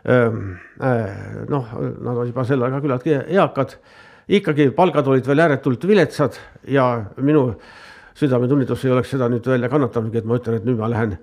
[0.09, 3.75] Noh, nad olid juba sel ajal küllaltki eakad,
[4.29, 6.39] ikkagi palgad olid veel ääretult viletsad
[6.71, 6.87] ja
[7.21, 7.51] minu
[8.19, 11.19] südametunnistus ei oleks seda nüüd välja kannatanudki, et ma ütlen, et nüüd ma lähen,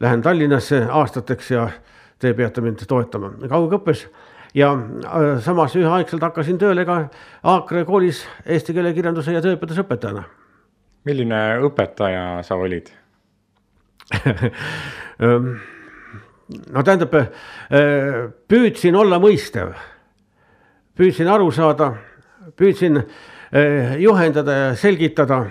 [0.00, 1.68] lähen Tallinnasse aastateks ja
[2.22, 3.34] te peate mind toetama.
[3.50, 4.06] Kaugõppes
[4.54, 4.72] ja
[5.40, 7.08] samas üheaegselt hakkasin tööle ka
[7.42, 10.24] Aakre koolis eesti keele kirjanduse ja tööõpetusõpetajana.
[11.04, 12.92] milline õpetaja sa olid
[16.72, 17.30] no tähendab, äh,
[18.48, 19.72] püüdsin olla mõistev,
[20.98, 21.92] püüdsin aru saada,
[22.58, 25.44] püüdsin äh, juhendada ja selgitada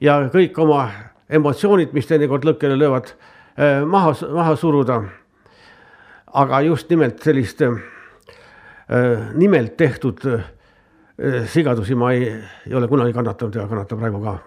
[0.00, 0.88] ja kõik oma
[1.30, 3.12] emotsioonid, mis teinekord lõkkele löövad,
[3.56, 5.02] äh, maha, maha suruda.
[6.32, 7.62] Aga just nimelt sellist
[9.34, 10.24] nimelt tehtud
[11.46, 12.30] sigadusi ma ei,
[12.66, 14.38] ei ole kunagi kannatanud ja kannata praegu ka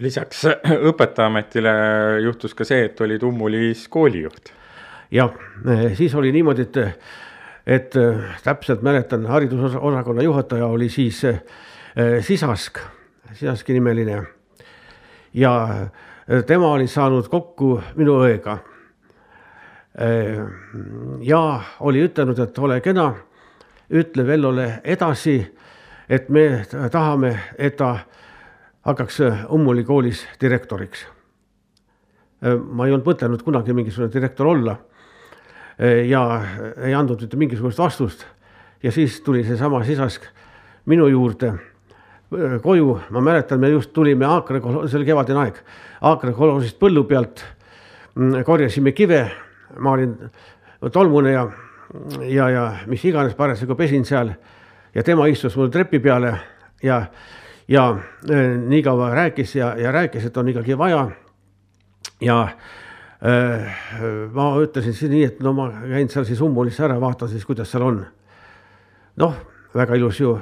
[0.00, 0.44] lisaks
[0.90, 1.72] õpetajaametile
[2.24, 4.52] juhtus ka see, et olid Ummulis koolijuht.
[5.10, 5.32] jah,
[5.98, 6.76] siis oli niimoodi, et,
[7.66, 7.98] et
[8.44, 11.40] täpselt mäletan, haridusosakonna juhataja oli siis äh,
[12.20, 12.78] Sisask,
[13.32, 14.22] Sisaski nimeline.
[15.34, 15.86] ja
[16.46, 18.58] tema oli saanud kokku minu õega.
[20.00, 20.46] Äh,
[21.20, 23.10] ja oli ütelnud, et ole kena,
[23.92, 25.34] ütle Vellole edasi,
[26.08, 27.98] et me tahame, et ta
[28.88, 31.02] hakkaks äh, Ummuli koolis direktoriks.
[32.40, 34.78] Äh, ma ei olnud mõtelnud kunagi mingisugune direktor olla
[35.80, 36.20] ja
[36.84, 38.24] ei andnud mitte mingisugust vastust.
[38.82, 40.26] ja siis tuli seesama sisask
[40.84, 41.54] minu juurde
[42.62, 45.56] koju, ma mäletan, me just tulime Aakre, see oli kevadine aeg,
[46.00, 47.44] Aakre kolhosist põllu pealt
[48.14, 49.22] mm, korjasime kive,
[49.78, 50.16] ma olin
[50.92, 51.48] tolmune ja,
[52.28, 54.32] ja, ja mis iganes parasjagu pesin seal
[54.94, 56.34] ja tema istus mul trepi peale
[56.82, 57.04] ja
[57.70, 57.90] ja
[58.30, 61.10] äh, nii kaua rääkis ja, ja rääkis, et on ikkagi vaja.
[62.20, 63.76] ja äh,
[64.32, 67.70] ma ütlesin siis nii, et no ma käin seal siis Ummulis ära, vaatan siis, kuidas
[67.70, 68.04] seal on.
[69.16, 69.36] noh,
[69.74, 70.34] väga ilus ju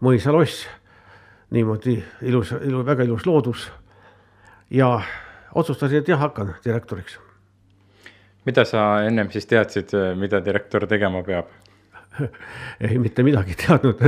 [0.00, 0.66] mõisaloss,
[1.50, 3.70] niimoodi ilus, ilus, väga ilus loodus.
[4.70, 5.00] ja
[5.54, 7.18] otsustasin, et jah, hakkan direktoriks.
[8.46, 11.50] Mida sa ennem siis teadsid, mida direktor tegema peab
[12.84, 14.02] ei, mitte midagi teadnud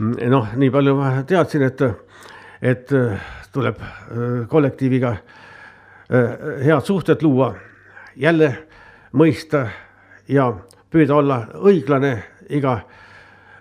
[0.00, 1.82] noh, nii palju ma teadsin, et,
[2.62, 2.92] et
[3.52, 7.52] tuleb äh, kollektiiviga äh, head suhted luua,
[8.16, 8.50] jälle
[9.12, 9.66] mõista
[10.28, 10.50] ja
[10.90, 12.14] püüda olla õiglane
[12.50, 12.80] iga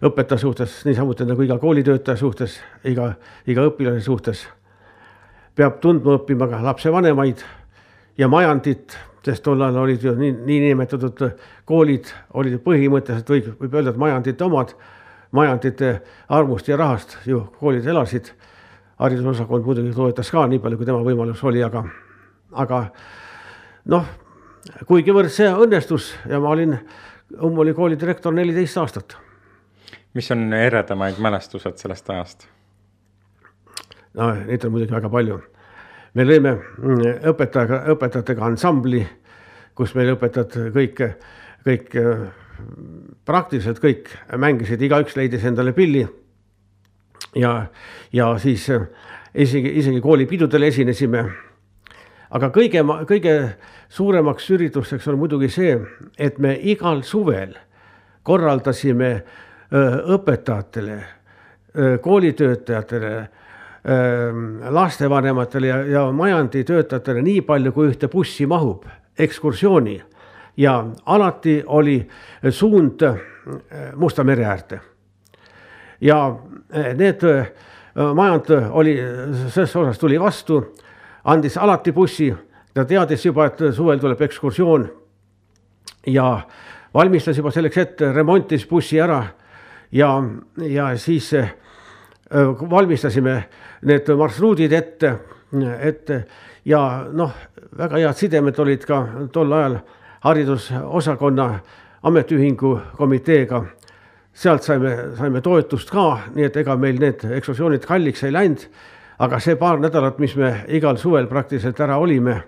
[0.05, 3.13] õpetaja suhtes, niisamuti nagu iga koolitöötaja suhtes, iga,
[3.47, 4.47] iga õpilase suhtes.
[5.55, 7.41] peab tundma õppima ka lapsevanemaid
[8.17, 8.95] ja majandit,
[9.25, 11.25] sest tol ajal olid ju nii, niinimetatud
[11.67, 14.73] koolid olid põhimõtteliselt võib, võib öelda, et majandite omad
[15.31, 18.31] majandite armust ja rahast ju koolid elasid.
[18.99, 21.85] haridusosakond muidugi toetas ka nii palju, kui tema võimalus oli, aga,
[22.51, 22.79] aga
[23.93, 24.09] noh,
[24.89, 26.75] kuigivõrd see õnnestus ja ma olin
[27.45, 29.17] Ummuli kooli direktor neliteist aastat.
[30.13, 32.47] mis on eredamaid mälestused sellest ajast?
[34.13, 35.39] no neid on muidugi väga palju.
[36.13, 39.03] Me lõime mm, õpetajaga, õpetajatega ansambli,
[39.77, 41.01] kus meil õpetajad kõik,
[41.67, 41.97] kõik
[43.25, 46.07] praktiliselt kõik mängisid, igaüks leidis endale pilli.
[47.35, 47.67] ja,
[48.11, 48.69] ja siis
[49.33, 51.23] isegi, isegi koolipidudel esinesime.
[52.29, 53.35] aga kõige, kõige
[53.89, 55.77] suuremaks ürituseks on muidugi see,
[56.17, 57.55] et me igal suvel
[58.23, 59.23] korraldasime
[60.15, 60.97] õpetajatele,
[62.01, 63.29] koolitöötajatele,
[64.69, 68.83] lastevanematele ja, ja majanditöötajatele nii palju, kui ühte bussi mahub,
[69.17, 69.95] ekskursiooni.
[70.57, 72.01] Ja alati oli
[72.49, 73.01] suund
[73.95, 74.79] Musta mere äärde.
[76.01, 76.35] ja
[76.95, 77.23] need
[78.13, 78.97] majand oli,
[79.49, 80.61] selles osas tuli vastu,
[81.23, 82.29] andis alati bussi,
[82.73, 84.87] ta teadis juba, et suvel tuleb ekskursioon.
[86.07, 86.41] Ja
[86.93, 89.23] valmistas juba selleks ette, remontis bussi ära.
[89.91, 90.11] Ja,
[90.61, 91.49] ja siis äh,
[92.69, 93.43] valmistasime
[93.81, 95.13] need marsruudid ette,
[95.81, 96.23] ette.
[96.65, 97.31] Ja noh,
[97.77, 98.99] väga head sidemed olid ka
[99.33, 99.79] tol ajal
[100.25, 101.49] haridusosakonna
[102.03, 103.63] ametiühingu komiteega.
[104.33, 108.69] Sealt saime, saime toetust ka, nii et ega meil need ekskursioonid kalliks ei läinud.
[109.19, 112.43] aga see paar nädalat, mis me igal suvel praktiliselt ära olime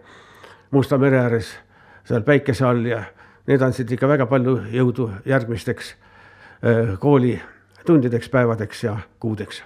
[0.72, 1.50] Musta mere ääres,
[2.08, 3.02] seal päikese all ja
[3.48, 5.90] need andsid ikka väga palju jõudu järgmisteks
[6.64, 9.64] äh, koolitundideks, päevadeks ja kuudeks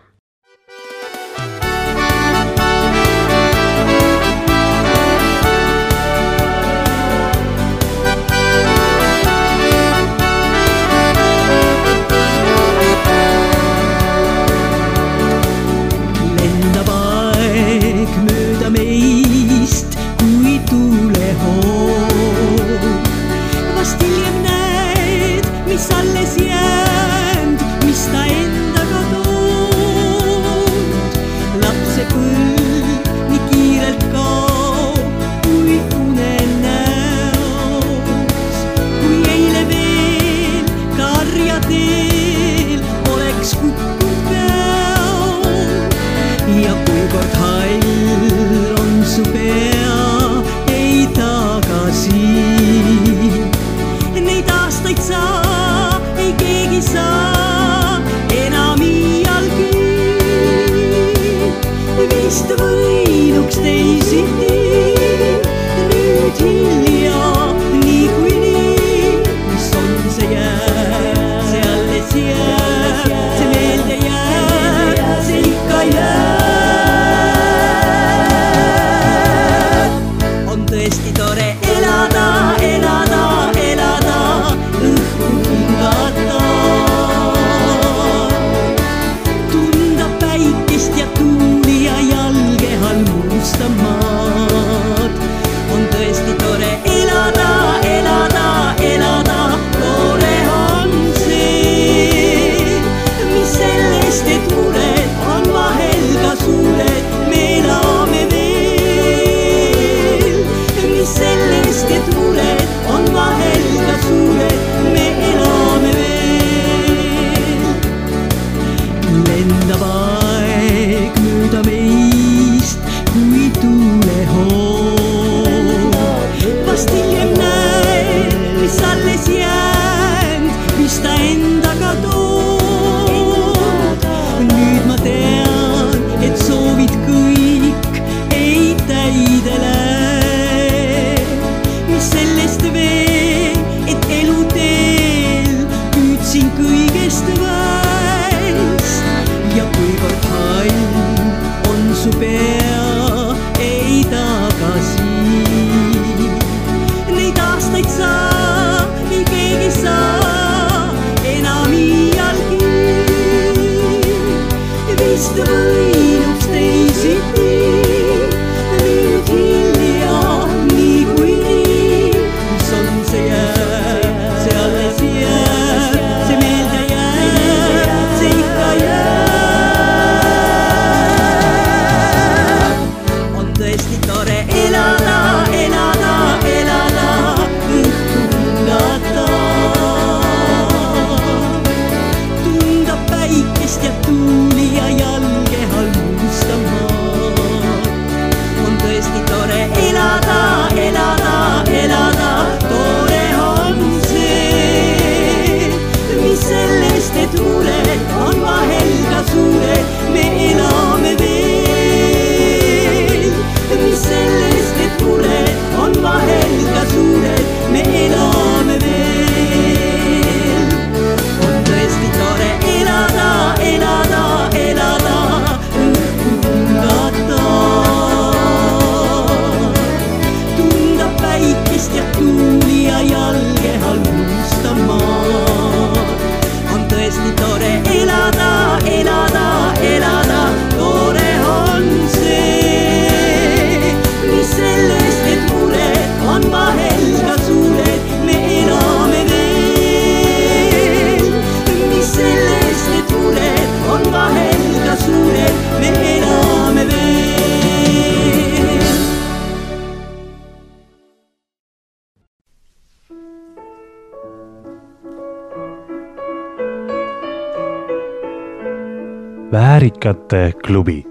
[270.66, 271.06] klubi.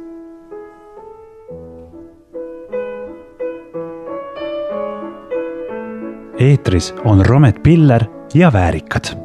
[6.38, 9.23] Eetris on Romet Piller ja Väärikad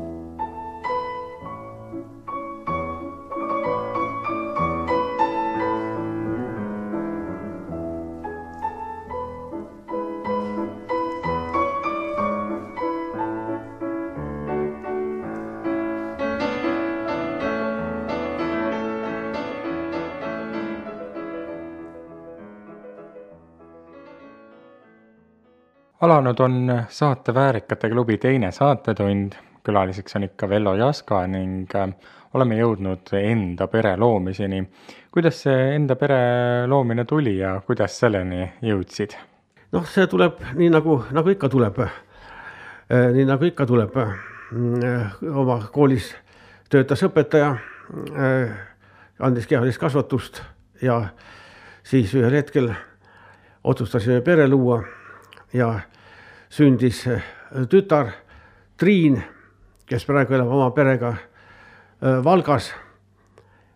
[26.39, 29.33] alanud on saate Väärikate klubi teine saatetund.
[29.63, 31.89] külaliseks on ikka Vello Jaska ning äh,
[32.33, 34.63] oleme jõudnud enda pere loomiseni.
[35.11, 39.17] kuidas see enda pere loomine tuli ja kuidas selleni jõudsid?
[39.71, 41.77] noh, see tuleb nii nagu, nagu ikka tuleb.
[42.89, 43.91] nii nagu ikka tuleb.
[45.33, 46.15] oma koolis
[46.69, 47.57] töötas õpetaja,
[49.19, 50.41] andis kehalist kasvatust
[50.81, 51.09] ja
[51.83, 52.73] siis ühel hetkel
[53.63, 54.83] otsustasime pere luua
[55.53, 55.79] ja
[56.49, 57.21] sündis äh,
[57.69, 58.11] tütar
[58.77, 59.19] Triin,
[59.85, 62.73] kes praegu elab oma perega äh, Valgas.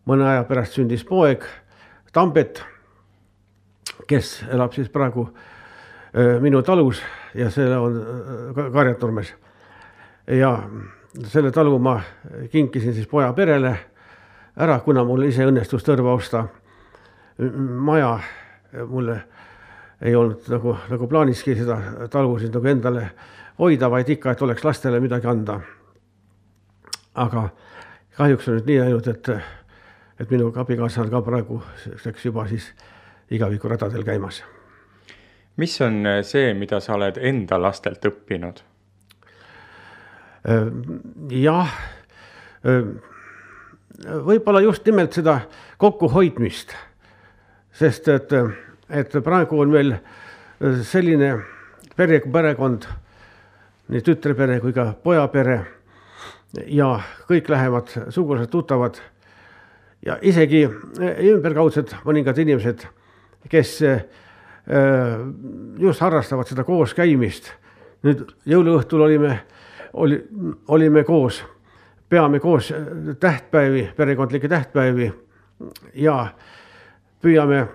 [0.06, 1.46] mõne aja pärast sündis poeg
[2.14, 2.60] Tambet,
[4.08, 7.02] kes elab siis praegu äh, minu talus
[7.34, 8.02] ja see on
[8.74, 9.34] Karjaturmes.
[10.28, 10.58] ja
[11.26, 12.02] selle talu ma
[12.52, 13.78] kinkisin siis poja perele
[14.58, 16.48] ära, kuna mul ise õnnestus Tõrva osta
[17.38, 18.20] maja
[18.88, 19.22] mulle
[20.04, 21.78] ei olnud nagu, nagu plaaniski seda
[22.12, 23.06] talu siis nagu endale
[23.60, 25.60] hoida, vaid ikka, et oleks lastele midagi anda.
[27.16, 27.50] aga
[28.18, 29.30] kahjuks on nüüd nii läinud, et,
[30.20, 32.72] et minu abikaasa on ka praegu selleks juba siis
[33.32, 34.44] igavikuradadel käimas.
[35.58, 38.64] mis on see, mida sa oled enda lastelt õppinud?
[41.30, 41.76] jah,
[44.04, 45.40] võib-olla just nimelt seda
[45.78, 46.76] kokkuhoidmist,
[47.72, 48.34] sest et
[48.90, 51.36] et praegu on meil äh, selline
[51.96, 52.88] pere, perekond,
[53.94, 55.58] nii tütrepere kui ka pojapere
[56.68, 56.90] ja
[57.30, 59.00] kõik lähevad sugulased-tuttavad
[60.06, 62.86] ja isegi äh, ümberkaudsed mõningad inimesed,
[63.50, 64.04] kes äh,
[65.80, 67.52] just harrastavad seda kooskäimist.
[68.04, 69.38] nüüd jõuluõhtul olime,
[69.94, 70.18] oli,
[70.68, 71.38] olime koos,
[72.10, 72.74] peame koos
[73.20, 75.08] tähtpäevi, perekondlikke tähtpäevi
[75.96, 76.34] ja
[77.24, 77.68] püüame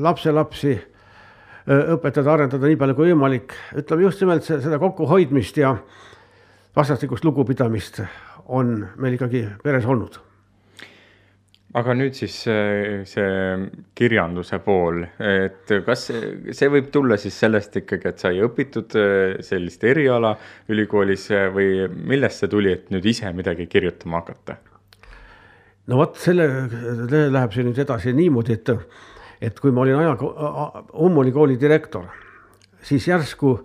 [0.00, 5.74] lapselapsi äh, õpetada, arendada nii palju kui võimalik, ütleme just nimelt seda kokkuhoidmist ja
[6.76, 8.02] vastastikust lugupidamist
[8.54, 10.20] on meil ikkagi peres olnud.
[11.74, 13.30] aga nüüd siis see, see
[13.98, 19.82] kirjanduse pool, et kas see võib tulla siis sellest ikkagi, et sai õpitud äh, sellist
[19.84, 20.36] eriala
[20.70, 21.26] ülikoolis
[21.56, 24.60] või millest see tuli, et nüüd ise midagi kirjutama hakata?
[25.86, 26.46] No vot, selle,
[27.10, 28.70] läheb see nüüd edasi niimoodi, et,
[29.50, 30.14] et kui ma olin aja,
[31.04, 32.06] Ummuli kooli direktor,
[32.84, 33.58] siis järsku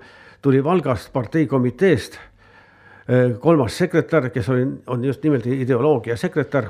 [0.44, 6.70] tuli Valgast parteikomiteest eh, kolmas sekretär, kes oli, on just nimelt ideoloogia sekretär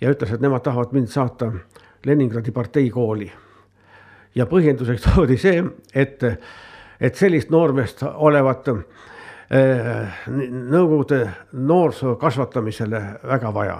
[0.00, 1.52] ja ütles, et nemad tahavad mind saata
[2.06, 3.32] Leningradi parteikooli.
[4.34, 6.22] ja põhjenduseks toodi see, et,
[7.00, 8.80] et sellist noormeest olevat eh,
[10.28, 11.20] Nõukogude
[11.52, 13.76] noorsoo kasvatamisele väga vaja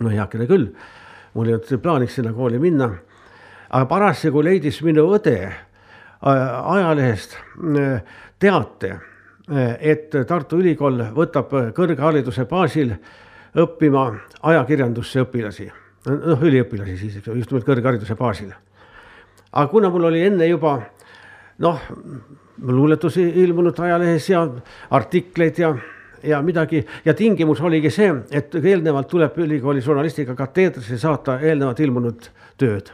[0.00, 0.70] no heakene küll,
[1.34, 2.90] mul ei olnud plaaniks sinna kooli minna.
[3.70, 5.36] aga parasjagu leidis minu õde
[6.22, 7.36] ajalehest
[8.38, 8.92] teate,
[9.80, 12.94] et Tartu Ülikool võtab kõrghariduse baasil
[13.56, 14.06] õppima
[14.42, 15.66] ajakirjandusse õpilasi,
[16.08, 18.52] noh, üliõpilasi siis, just nimelt kõrghariduse baasil.
[19.52, 20.80] aga kuna mul oli enne juba
[21.58, 21.80] noh,
[22.62, 24.46] luuletusi ilmunud ajalehes ja
[24.90, 25.74] artikleid ja
[26.26, 32.28] ja midagi ja tingimus oligi see, et eelnevalt tuleb ülikooli žurnalistika kateedrisse saata eelnevalt ilmunud
[32.58, 32.90] tööd.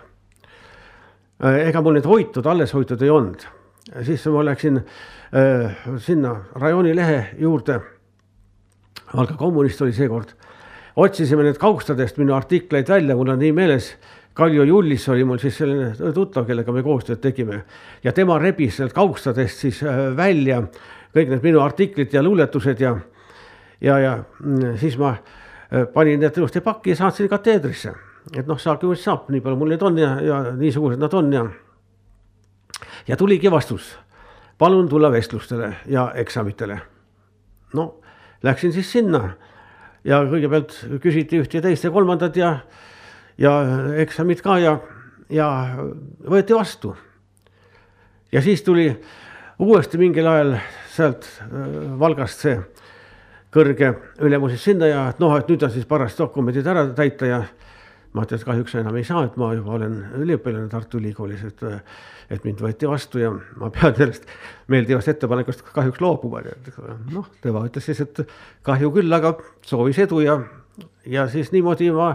[1.43, 3.43] ega mul neid hoitud, alles hoitud ei olnud,
[4.07, 7.81] siis ma läksin äh, sinna rajooni lehe juurde.
[9.13, 10.31] Valga kommunist oli seekord,
[10.97, 13.95] otsisime need kaustadest minu artikleid välja, mul on nii meeles.
[14.33, 17.59] Kaljo Jullis oli mul siis selline tuttav, kellega me koostööd tegime
[18.01, 20.63] ja tema rebis sealt kaustadest siis äh, välja
[21.13, 22.95] kõik need minu artiklid ja luuletused ja
[23.83, 27.95] ja, ja mm, siis ma äh, panin need ilusti pakki ja saatsin kateedrisse.
[28.37, 31.33] et noh, saage mis saab, nii palju mul neid on ja, ja niisugused nad on
[31.33, 31.47] ja.
[33.09, 33.97] ja tuligi vastus,
[34.59, 36.79] palun tulla vestlustele ja eksamitele.
[37.75, 37.95] no
[38.43, 39.33] läksin siis sinna
[40.05, 42.57] ja kõigepealt küsiti üht ja teist ja kolmandat ja,
[43.39, 43.59] ja
[44.03, 44.77] eksamid ka ja,
[45.31, 45.49] ja
[46.23, 46.95] võeti vastu.
[48.33, 48.93] ja siis tuli
[49.59, 50.57] uuesti mingil ajal
[50.95, 52.61] sealt äh, Valgast see
[53.53, 53.93] kõrge
[54.25, 57.43] ülemus siis sinna ja et noh, et nüüd on siis paras dokumendid ära täita ja
[58.13, 61.63] ma ütlesin, et kahjuks enam ei saa, et ma juba olen üliõpilane Tartu Ülikoolis, et,
[62.33, 64.29] et mind võeti vastu ja ma pean sellest
[64.73, 66.43] meeldivast ettepanekust kahjuks loobuma.
[67.13, 68.23] noh, tema ütles siis, et
[68.69, 69.35] kahju küll, aga
[69.69, 70.39] soovis edu ja,
[71.09, 72.15] ja siis niimoodi ma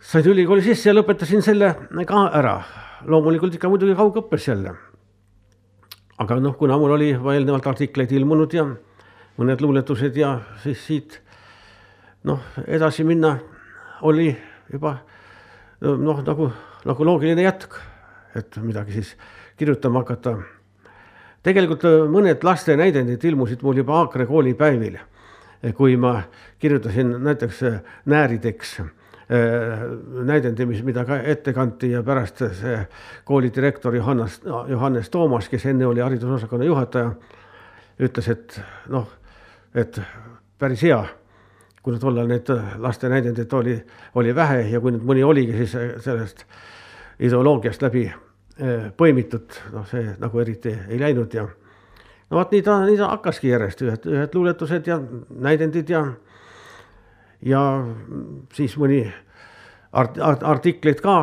[0.00, 1.74] sain ülikooli sisse ja lõpetasin selle
[2.06, 2.60] ka ära.
[3.06, 4.74] loomulikult ikka muidugi kaugõppes jälle.
[6.18, 8.66] aga noh, kuna mul oli juba eelnevalt artikleid ilmunud ja
[9.40, 11.20] mõned luuletused ja siis siit
[12.28, 13.38] noh, edasi minna
[14.04, 14.28] oli
[14.72, 14.98] juba
[15.80, 16.50] noh, nagu,
[16.84, 17.78] nagu loogiline jätk,
[18.36, 19.14] et midagi siis
[19.56, 20.36] kirjutama hakata.
[21.42, 24.98] tegelikult mõned laste näidendid ilmusid mul juba Aakre koolipäevil,
[25.76, 26.22] kui ma
[26.58, 27.62] kirjutasin näiteks
[28.04, 28.80] Näärideks
[30.26, 32.80] näidendi, mis, mida ka ette kanti ja pärast see
[33.24, 37.12] koolidirektor Johannes, Johannes Toomas, kes enne oli haridusosakonna juhataja,
[38.00, 38.58] ütles, et
[38.90, 39.06] noh,
[39.74, 40.00] et
[40.58, 41.04] päris hea
[41.82, 42.48] kuna tollal neid
[42.78, 43.76] laste näidendeid oli,
[44.14, 46.44] oli vähe ja kui nüüd mõni oligi, siis sellest
[47.20, 52.80] ideoloogiast läbi eh, põimitud, noh, see nagu eriti ei läinud ja no vot nii ta,
[52.84, 55.00] nii ta hakkaski järjest, ühed, ühed luuletused ja
[55.30, 56.04] näidendid ja,
[57.42, 57.62] ja
[58.56, 59.02] siis mõni
[59.92, 61.22] art-, art, artikleid ka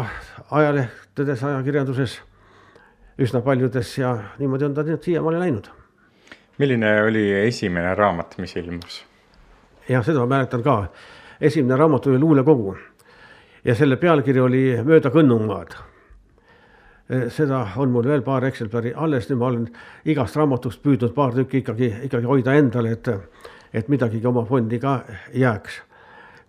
[0.51, 2.21] ajalehtedes, ajakirjanduses
[3.21, 5.69] üsna paljudes ja niimoodi on ta nüüd siiamaani läinud.
[6.57, 9.05] Milline oli esimene raamat, mis ilmus?
[9.89, 10.87] jah, seda ma mäletan ka.
[11.41, 12.77] esimene raamat oli Luulekogu
[13.65, 15.75] ja selle pealkiri oli Mööda Kõnnumaad.
[17.31, 19.67] seda on mul veel paar eksemplari alles, nüüd ma olen
[20.05, 23.07] igast raamatust püüdnud paar tükki ikkagi, ikkagi hoida endale, et,
[23.73, 25.01] et midagigi oma fondi ka
[25.33, 25.81] jääks.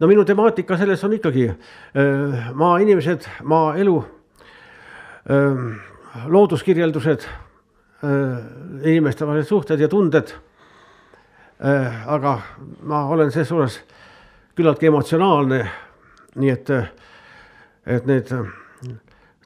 [0.00, 1.50] no minu temaatika selles on ikkagi
[2.54, 3.98] maainimesed, maaelu,
[6.26, 7.28] looduskirjeldused,
[8.02, 10.30] inimestevahelised suhted ja tunded
[11.64, 12.40] Äh, aga
[12.86, 13.80] ma olen ses suhtes
[14.54, 15.64] küllaltki emotsionaalne,
[16.38, 16.70] nii et,
[17.82, 18.30] et neid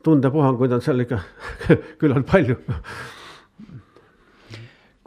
[0.04, 1.22] tundepuhanguid on seal ikka
[2.02, 2.58] küllalt palju.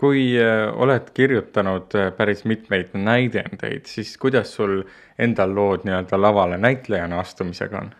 [0.02, 4.82] kui äh, oled kirjutanud äh, päris mitmeid näidendeid, siis kuidas sul
[5.20, 7.94] endal lood nii-öelda lavale näitlejana astumisega on?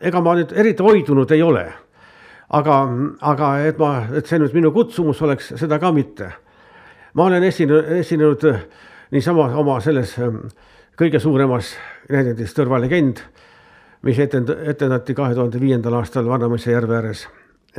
[0.00, 1.68] ega ma nüüd eriti hoidunud ei ole,
[2.50, 2.78] aga,
[3.20, 6.32] aga et ma, et see nüüd minu kutsumus oleks, seda ka mitte
[7.14, 8.60] ma olen esinenud, esinenud äh,
[9.10, 10.44] niisama oma selles ähm,
[10.98, 11.74] kõige suuremas
[12.10, 13.22] näidendis Tõrva legend,
[14.02, 17.26] mis etend-, etendati kahe tuhande viiendal aastal Vana-Mõisa järve ääres,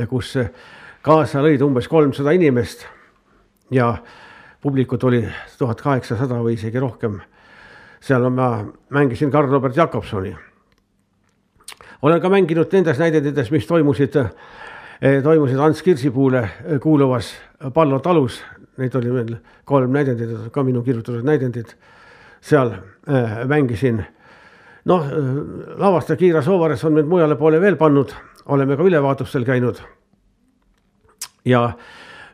[0.09, 0.51] kus äh,
[1.05, 2.87] kaasa lõid umbes kolmsada inimest
[3.71, 3.97] ja
[4.61, 5.25] publikut oli
[5.59, 7.19] tuhat kaheksasada või isegi rohkem.
[8.05, 10.35] seal ma mängisin Karl-Robert Jakobsoni.
[12.05, 14.29] Olen ka mänginud nendes näidendites, mis toimusid, äh,
[15.23, 16.43] toimusid Ants Kirsipuule
[16.83, 17.31] kuuluvas
[17.73, 18.43] Pallo talus
[18.77, 19.35] neid oli veel
[19.65, 21.73] kolm näidendit, ka minu kirjutatud näidendid.
[22.41, 24.05] seal äh, mängisin.
[24.85, 25.05] noh
[25.77, 28.13] lavastaja Kiira Soovares on meid mujale poole veel pannud,
[28.45, 29.81] oleme ka ülevaatustel käinud.
[31.45, 31.71] ja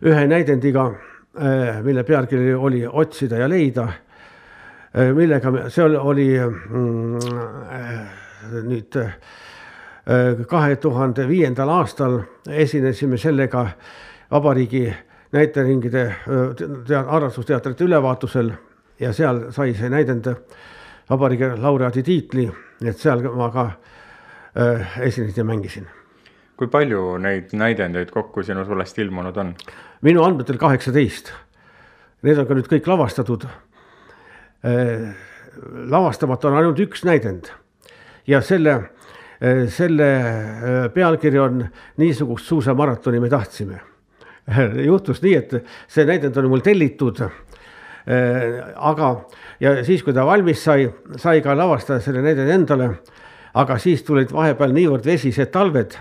[0.01, 0.91] ühe näidendiga
[1.83, 3.87] mille pealkiri oli Otsida ja leida
[5.13, 7.19] millega me, see oli mm,
[8.67, 8.97] nüüd
[10.47, 13.67] kahe tuhande viiendal aastal esinesime sellega
[14.31, 14.93] vabariigi
[15.31, 16.15] näiteringide
[17.07, 18.51] harrastusteatrite ülevaatusel
[18.99, 20.27] ja seal sai see näidend
[21.09, 22.49] vabariigi laureaadi tiitli,
[22.85, 23.71] et seal ma ka
[24.99, 25.87] esinesin ja mängisin.
[26.57, 29.55] kui palju neid näidendeid kokku sinu sulest ilmunud on?
[30.01, 31.31] minu andmetel kaheksateist.
[32.21, 33.47] Need on ka nüüd kõik lavastatud
[35.89, 37.49] lavastamata on ainult üks näidend
[38.27, 38.75] ja selle
[39.73, 40.09] selle
[40.93, 41.63] pealkiri on
[41.97, 43.79] Niisugust suusamaratoni me tahtsime
[44.89, 45.55] juhtus nii, et
[45.91, 47.21] see näidend oli mul tellitud.
[48.75, 49.09] aga,
[49.61, 50.87] ja siis, kui ta valmis sai,
[51.21, 52.93] sai ka lavastada selle näidend endale.
[53.53, 55.97] aga siis tulid vahepeal niivõrd vesised talved,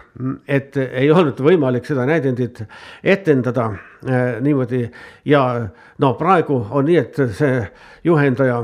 [0.47, 2.62] et ei olnud võimalik seda näidendit
[3.03, 3.72] etendada
[4.41, 4.91] niimoodi.
[5.24, 5.68] ja
[5.99, 7.66] no praegu on nii, et see
[8.05, 8.62] juhendaja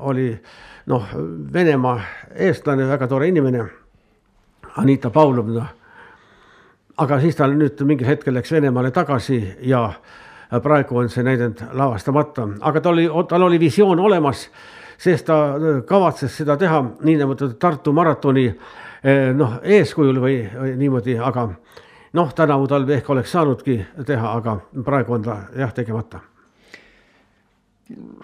[0.00, 0.28] oli
[0.86, 1.06] noh,
[1.52, 2.00] Venemaa
[2.34, 3.66] eestlane, väga tore inimene.
[4.76, 5.66] Anita Pavlovna
[7.02, 9.86] aga siis ta nüüd mingil hetkel läks Venemaale tagasi ja
[10.62, 14.46] praegu on see näidend lavastamata, aga tal oli, tal oli visioon olemas,
[15.00, 15.38] sest ta
[15.88, 21.48] kavatses seda teha niinimetatud Tartu maratoni eh, noh, eeskujul või, või niimoodi, aga
[22.12, 26.20] noh, tänavu tal ehk oleks saanudki teha, aga praegu on ta jah, tegemata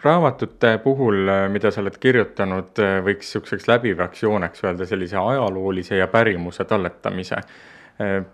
[0.04, 6.64] raamatute puhul, mida sa oled kirjutanud, võiks niisuguseks läbivaks jooneks öelda sellise ajaloolise ja pärimuse
[6.64, 7.42] talletamise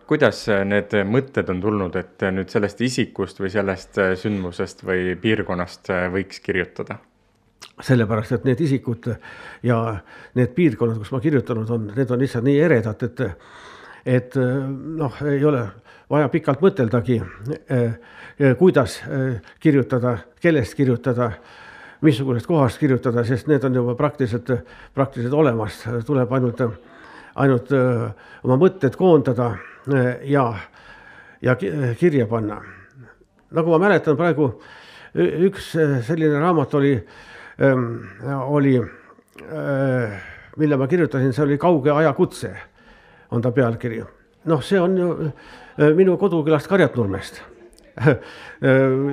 [0.06, 6.42] kuidas need mõtted on tulnud, et nüüd sellest isikust või sellest sündmusest või piirkonnast võiks
[6.44, 7.00] kirjutada?
[7.82, 9.08] sellepärast, et need isikud
[9.66, 9.76] ja
[10.38, 13.22] need piirkonnad, kus ma kirjutanud on, need on lihtsalt nii eredad, et,
[14.06, 15.64] et noh, ei ole
[16.10, 17.18] vaja pikalt mõteldagi,
[18.58, 18.98] kuidas
[19.60, 21.30] kirjutada, kellest kirjutada,
[22.04, 24.50] missugusest kohast kirjutada, sest need on juba praktiliselt,
[24.94, 26.60] praktiliselt olemas, tuleb ainult,
[27.40, 27.72] ainult
[28.44, 29.54] oma mõtted koondada
[30.28, 30.46] ja,
[31.42, 32.60] ja kirja panna.
[33.54, 34.50] nagu ma mäletan praegu,
[35.14, 35.72] üks
[36.06, 36.94] selline raamat oli
[38.48, 38.80] oli,
[40.56, 42.50] mille ma kirjutasin, see oli Kauge ajakutse,
[43.30, 44.02] on ta pealkiri.
[44.44, 45.14] noh, see on ju
[45.78, 47.42] minu kodukülast Karjatnurmest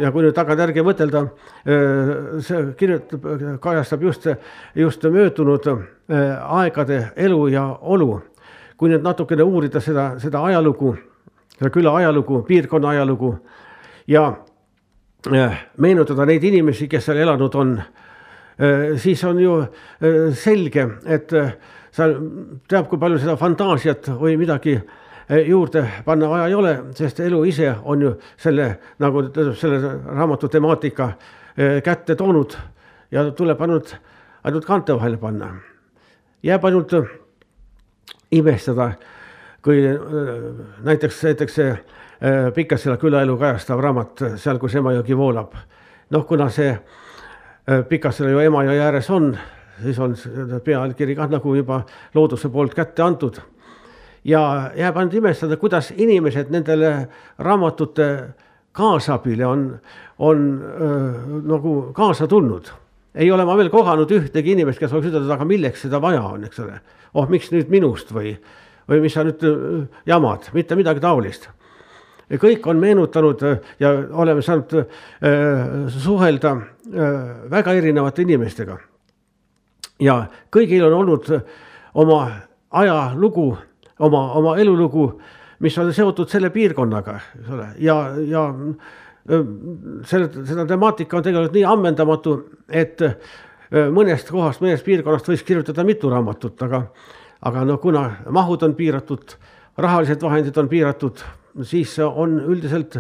[0.02, 1.20] ja kui nüüd tagantjärgi mõtelda,
[2.42, 3.28] see kirjutab,
[3.62, 4.26] kajastab just,
[4.74, 5.68] just möödunud
[6.10, 8.22] aegade elu ja olu.
[8.78, 10.96] kui nüüd natukene uurida seda, seda ajalugu,
[11.60, 13.36] seda küla ajalugu, piirkonna ajalugu
[14.10, 14.32] ja
[15.78, 17.76] meenutada neid inimesi, kes seal elanud on
[18.62, 21.54] Äh, siis on ju äh, selge, et äh,
[21.92, 22.06] sa
[22.70, 24.76] teab, kui palju seda fantaasiat või midagi
[25.48, 28.68] juurde panna vaja ei ole, sest elu ise on ju selle
[29.00, 29.24] nagu
[29.56, 31.12] selle raamatu temaatika
[31.84, 32.56] kätte toonud
[33.12, 33.96] ja tuleb ainult,
[34.44, 35.56] ainult kaante vahele panna.
[36.44, 36.92] jääb ainult
[38.32, 38.92] imestada,
[39.62, 39.82] kui
[40.84, 41.76] näiteks, näiteks see
[42.56, 45.56] Pikassila külaelu kajastav raamat Seal, kus Emajõgi voolab.
[46.10, 46.76] noh, kuna see
[47.90, 49.38] Pikassale ju Emajõe ääres on,
[49.84, 50.16] siis on
[50.64, 51.82] pealkiri kah nagu juba
[52.14, 53.42] looduse poolt kätte antud.
[54.24, 57.08] Ja jääb ainult imestada, kuidas inimesed nendele
[57.40, 58.08] raamatute
[58.72, 59.66] kaasabile on,
[60.20, 62.72] on äh, nagu kaasa tulnud.
[63.16, 66.46] ei ole ma veel kohanud ühtegi inimest, kes oleks ütelnud, aga milleks seda vaja on,
[66.48, 66.80] eks ole.
[67.14, 68.38] oh, miks nüüd minust või,
[68.90, 71.50] või mis sa nüüd äh, jamad, mitte midagi taolist
[72.40, 73.42] kõik on meenutanud
[73.80, 74.86] ja oleme saanud äh,
[75.92, 76.62] suhelda äh,
[77.52, 78.78] väga erinevate inimestega.
[80.00, 81.28] ja kõigil on olnud
[81.94, 82.32] oma
[82.72, 83.58] ajalugu,
[84.02, 85.06] oma, oma elulugu,
[85.62, 87.98] mis on seotud selle piirkonnaga, eks ole, ja,
[88.28, 88.48] ja
[90.10, 92.36] selle, seda temaatika on tegelikult nii ammendamatu,
[92.68, 93.04] et
[93.94, 96.84] mõnest kohast, mõnest piirkonnast võiks kirjutada mitu raamatut, aga,
[97.48, 99.38] aga no kuna mahud on piiratud,
[99.82, 101.22] rahalised vahendid on piiratud,
[101.68, 103.00] siis on üldiselt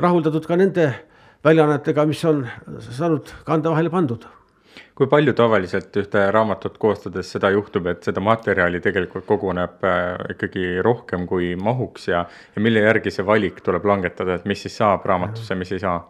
[0.00, 0.88] rahuldatud ka nende
[1.44, 2.44] väljaannetega, mis on
[2.88, 4.24] saanud kande vahele pandud.
[5.00, 10.64] Kui palju tavaliselt ühte raamatut koostades seda juhtub, et seda materjali tegelikult koguneb äh, ikkagi
[10.84, 15.06] rohkem kui mahuks ja, ja mille järgi see valik tuleb langetada, et mis siis saab
[15.08, 16.02] raamatusse, mis ei saa?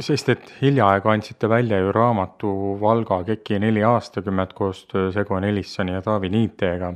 [0.00, 6.00] sest et hiljaaegu andsite välja ju raamatu Valga KEK-i neli aastakümmet koostöös Egon Elissoni ja
[6.06, 6.92] Taavi Niitega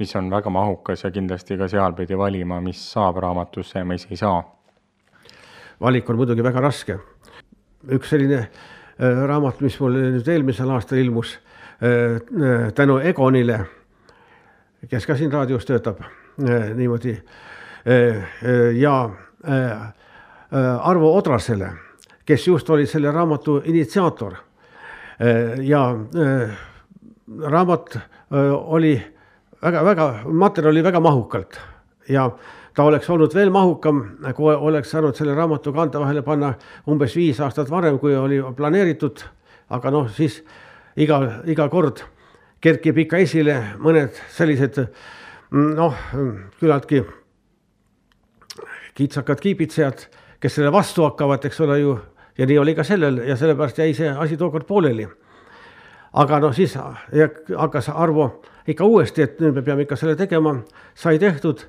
[0.00, 4.08] mis on väga mahukas ja kindlasti ka seal pidi valima, mis saab raamatusse ja mis
[4.10, 4.40] ei saa.
[5.80, 6.98] valik on muidugi väga raske.
[7.92, 11.36] üks selline äh, raamat, mis mul nüüd eelmisel aastal ilmus
[11.82, 13.60] äh, äh, tänu Egonile,
[14.90, 16.02] kes ka siin raadios töötab
[16.38, 17.16] niimoodi
[18.78, 18.92] ja
[20.80, 21.70] Arvo Odrasele,
[22.26, 24.36] kes just oli selle raamatu initsiaator.
[25.62, 25.82] ja
[27.42, 27.98] raamat
[28.30, 28.92] oli
[29.62, 31.58] väga-väga, materjal oli väga mahukalt
[32.08, 32.30] ja
[32.74, 34.02] ta oleks olnud veel mahukam,
[34.36, 36.54] kui oleks saanud selle raamatu kaante vahele panna
[36.88, 39.24] umbes viis aastat varem, kui oli planeeritud.
[39.70, 40.42] aga noh, siis
[40.96, 42.00] iga, iga kord
[42.60, 44.80] kerkib ikka esile mõned sellised
[45.50, 45.94] noh,
[46.58, 47.02] küllaltki
[48.98, 50.06] kitsakad kiibitsejad,
[50.42, 51.94] kes selle vastu hakkavad, eks ole ju,
[52.38, 55.06] ja nii oli ka sellel ja sellepärast jäi see asi tookord pooleli.
[56.12, 56.74] aga noh, siis
[57.56, 60.56] hakkas Arvo ikka uuesti, et nüüd me peame ikka selle tegema,
[60.94, 61.62] sai tehtud,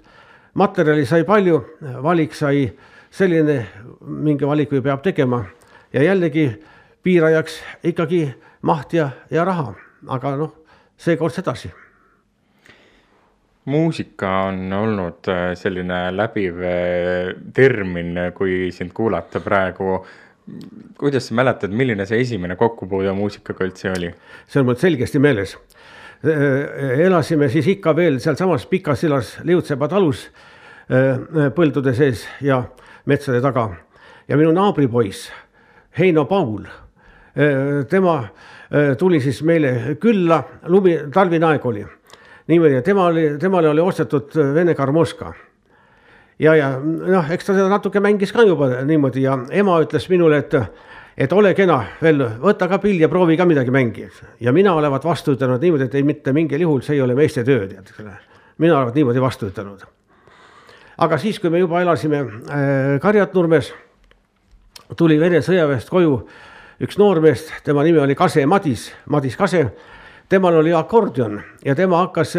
[0.60, 1.60] materjali sai palju,
[2.04, 2.68] valik sai
[3.12, 3.60] selline,
[4.06, 5.44] mingi valiku ju peab tegema
[5.94, 6.50] ja jällegi
[7.04, 7.60] piirajaks
[7.92, 8.26] ikkagi
[8.68, 9.74] maht ja, ja raha,
[10.08, 10.58] aga noh,
[11.00, 11.72] seekord sedasi
[13.70, 20.06] muusika on olnud äh, selline läbiv äh, termin, kui sind kuulata praegu.
[20.98, 24.10] kuidas sa mäletad, milline see esimene kokkupuude muusikaga üldse oli?
[24.48, 25.79] see on mul selgesti meeles Äh,
[26.24, 30.26] elasime siis ikka veel sealsamas Pikas silas Liutsepa talus
[30.92, 32.64] äh, põldude sees ja
[33.06, 33.70] metsade taga.
[34.28, 35.32] ja minu naabripoiss
[36.00, 38.28] Heino Paul, äh, tema
[38.98, 41.86] tuli siis meile külla, lumi, talvine aeg oli.
[42.48, 45.34] niimoodi, tema oli, temale oli ostetud Vene Karmoška
[46.40, 50.38] ja, ja noh, eks ta seda natuke mängis ka juba niimoodi ja ema ütles minule,
[50.38, 50.54] et
[51.18, 54.34] et ole kena veel, võta ka pill ja proovi ka midagi mängida.
[54.40, 57.44] ja mina olevat vastu ütelnud niimoodi, et ei mitte mingil juhul, see ei ole meeste
[57.44, 58.18] töö, tead, eks ole.
[58.58, 59.86] mina olevat niimoodi vastu ütelnud.
[60.98, 63.74] aga siis, kui me juba elasime äh, Karjatnurmes,
[64.98, 66.22] tuli Vene sõjaväest koju
[66.80, 69.66] üks noormees, tema nimi oli Kase Madis, Madis Kase.
[70.30, 72.36] temal oli akordion ja tema hakkas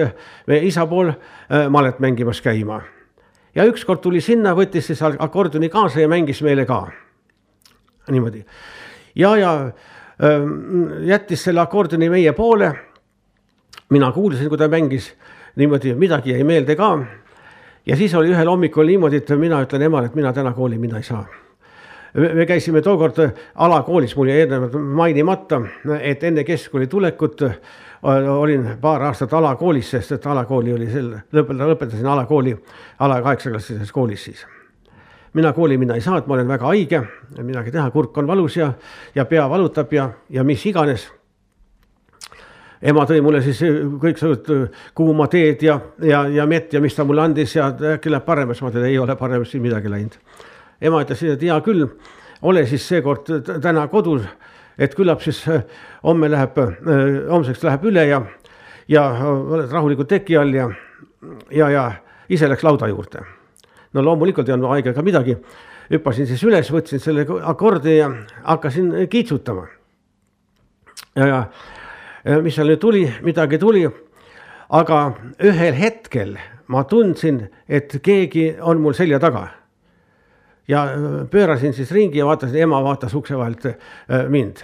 [0.46, 2.80] meie isa pool äh, malet mängimas käima.
[3.54, 6.86] ja ükskord tuli sinna, võttis siis akordioni kaasa ja mängis meile ka.
[8.10, 8.44] Niimoodi
[9.14, 10.46] ja, ja äh,
[11.06, 12.72] jättis selle akordioni meie poole.
[13.90, 15.14] mina kuulsin, kui ta mängis
[15.56, 16.98] niimoodi, midagi jäi meelde ka.
[17.86, 20.96] ja siis oli ühel hommikul niimoodi, et mina ütlen emale, et mina täna kooli minna
[20.96, 21.26] ei saa
[22.14, 23.20] me käisime tookord
[23.54, 25.60] alakoolis, mul jäi eelnevalt mainimata,
[26.00, 27.58] et enne keskkooli tulekut äh,
[28.02, 32.56] olin paar aastat alakoolis, sest et alakooli oli sel, lõpetasin, alakooli
[32.98, 34.46] ala kaheksaklassises koolis siis.
[35.32, 37.00] Mina kooli minna ei saa, et ma olen väga haige,
[37.42, 38.72] midagi teha, kurk on valus ja,
[39.14, 41.08] ja pea valutab ja, ja mis iganes.
[42.82, 43.60] Ema tõi mulle siis
[44.00, 48.24] kõiksugused kuuma teed ja, ja, ja mett ja mis ta mulle andis ja äkki läheb
[48.24, 50.16] paremaks, ma ütlen, ei ole paremaks siin midagi läinud.
[50.80, 51.84] Ema ütles, et hea küll,
[52.42, 53.28] ole siis seekord
[53.60, 54.24] täna kodus,
[54.80, 55.66] et küllap siis äh,
[56.06, 58.22] homme läheb, äh, homseks läheb üle ja,
[58.88, 60.70] ja oled rahulikult teki all ja,
[61.52, 61.84] ja, ja
[62.32, 63.26] ise läks lauda juurde.
[63.92, 65.36] No loomulikult ei olnud haige ega midagi,
[65.90, 68.10] hüppasin siis üles, võtsin selle akordi ja
[68.44, 69.66] hakkasin kiitsutama.
[71.16, 71.26] ja,
[72.24, 73.86] ja mis seal nüüd tuli, midagi tuli,
[74.70, 75.00] aga
[75.42, 76.36] ühel hetkel
[76.70, 79.48] ma tundsin, et keegi on mul selja taga
[80.70, 80.84] ja
[81.30, 84.62] pöörasin siis ringi ja vaatasin, ema vaatas ukse vahelt äh, mind.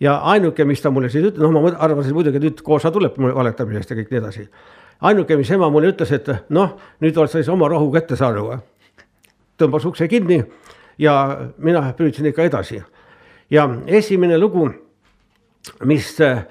[0.00, 3.18] ja ainuke, mis ta mulle siis ütles, noh, ma arvasin muidugi, et nüüd koos tuleb
[3.22, 4.48] mulle valetamisest ja kõik nii edasi.
[5.02, 8.60] Ainuke, mis ema mulle ütles, et noh, nüüd oled sa siis oma rohu kätte saanud.
[9.58, 10.42] tõmbas ukse kinni
[10.98, 12.82] ja mina püüdsin ikka edasi.
[13.50, 14.70] ja esimene lugu,
[15.84, 16.46] mis äh,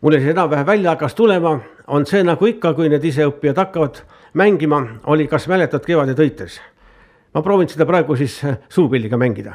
[0.00, 4.02] mulle siis enam-vähem välja hakkas tulema, on see nagu ikka, kui need iseõppijad hakkavad
[4.34, 6.60] mängima, oli Kas mäletad kevade tõites
[7.36, 9.54] ma proovin seda praegu siis äh, suupilliga mängida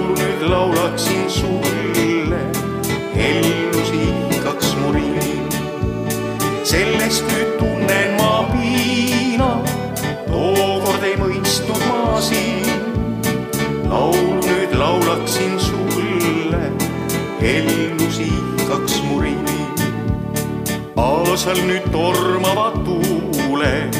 [21.01, 23.93] kaasal nüüd tormavad tuuled,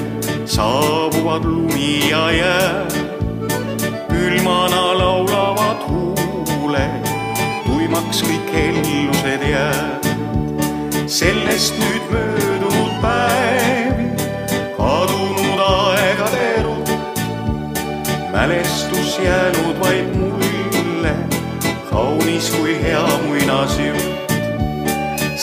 [0.46, 2.86] saabuvad lumi ja jää.
[4.10, 7.10] külmana laulavad huuled,
[7.66, 10.06] tuimaks kõik hellused jääb.
[11.08, 14.08] sellest nüüd möödunud päevi,
[14.78, 17.20] kadunud aegade rutt,
[18.32, 21.18] mälestus jäänud vaid mulle,
[21.90, 24.11] kaunis kui hea muinasjutt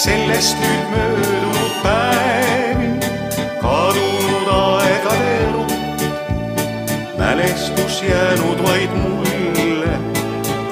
[0.09, 2.89] sellest nüüd möödunud päevi,
[3.61, 6.01] kadunud aegade rutt.
[7.19, 9.93] mälestus jäänud vaid mulle,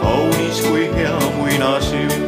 [0.00, 2.25] kaunis kui hea muinasjutt.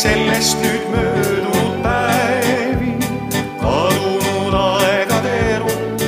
[0.00, 2.94] Sellest nüüd möödunud päevi,
[3.60, 6.04] kadunud aegade rutt.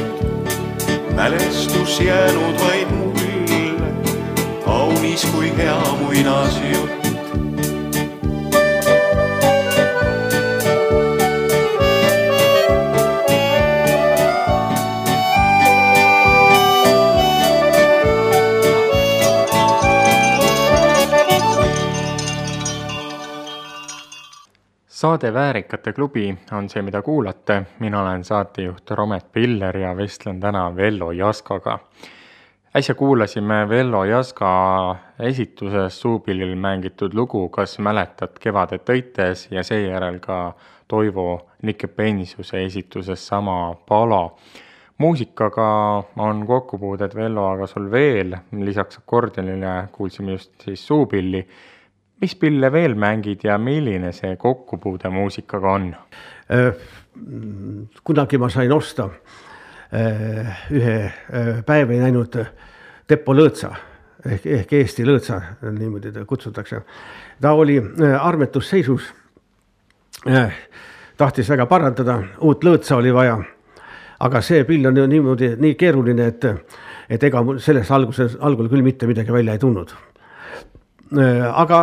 [1.16, 3.92] mälestus jäänud vaid mulle,
[4.64, 7.01] kaunis kui hea muinasjutt.
[25.02, 27.62] Saade Väärikate klubi on see, mida kuulate.
[27.78, 31.78] mina olen saatejuht Romet Piller ja vestlen täna Vello Jaskaga.
[32.76, 40.54] äsja kuulasime Vello Jaska esituses Suupillil mängitud lugu Kas mäletad kevadet õites ja seejärel ka
[40.88, 44.30] Toivo Nikepensuse esituses sama pala.
[44.98, 51.48] muusikaga on kokkupuudet Vello aga sul veel, lisaks akordionile kuulsime just siis Suupilli
[52.22, 55.92] mis pille veel mängid ja milline see kokkupuude muusikaga on?
[58.04, 59.08] kunagi ma sain osta
[59.92, 62.38] äh, ühe äh, päevi näinud
[63.08, 63.72] Teppo Lõõtsa
[64.24, 66.80] ehk, ehk Eesti Lõõtsa, niimoodi teda kutsutakse.
[67.40, 69.12] ta oli äh, armetusseisus.
[71.16, 73.38] tahtis väga parandada, uut lõõtsa oli vaja.
[74.20, 76.44] aga see pill on ju niimoodi nii keeruline, et,
[77.10, 80.11] et ega mul sellest alguses, algul küll mitte midagi välja ei tulnud
[81.12, 81.78] aga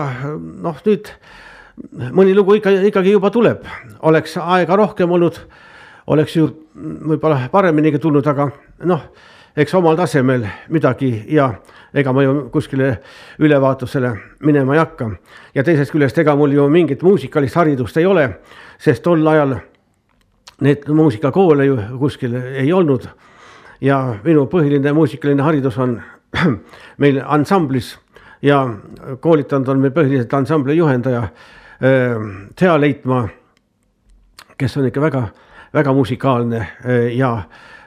[0.63, 1.09] noh, nüüd
[2.15, 3.65] mõni lugu ikka, ikkagi juba tuleb,
[4.07, 5.37] oleks aega rohkem olnud,
[6.09, 8.49] oleks ju võib-olla pareminigi tulnud, aga
[8.89, 9.05] noh,
[9.59, 11.49] eks omal tasemel midagi ja
[11.93, 12.99] ega ma ju kuskile
[13.39, 14.13] ülevaatusele
[14.45, 15.09] minema ei hakka.
[15.55, 18.29] ja teisest küljest, ega mul ju mingit muusikalist haridust ei ole,
[18.77, 19.57] sest tol ajal
[20.61, 23.07] neid muusikakoole ju kuskil ei olnud.
[23.81, 26.01] ja minu põhiline muusikaline haridus on
[27.01, 27.97] meil ansamblis
[28.41, 28.61] ja
[29.19, 31.27] koolitanud on meil põhiliselt ansambli juhendaja
[32.55, 33.27] Thea Leitmaa,
[34.57, 35.23] kes on ikka väga,
[35.73, 36.65] väga musikaalne
[37.15, 37.29] ja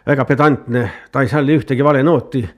[0.07, 2.49] väga pedantne, ta ei salli ühtegi vale nooti.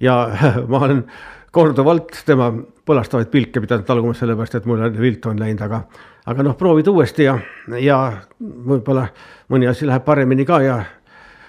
[0.00, 0.30] ja
[0.70, 1.04] ma olen
[1.50, 2.52] korduvalt tema
[2.86, 5.82] põlastavaid pilke pidanud taluma, sellepärast et mul on viltu on läinud, aga,
[6.26, 7.38] aga noh, proovid uuesti ja,
[7.80, 7.98] ja
[8.40, 9.08] võib-olla
[9.50, 10.82] mõni asi läheb paremini ka ja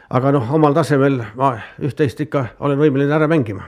[0.10, 3.68] aga noh, omal tasemel ma üht-teist ikka olen võimeline ära mängima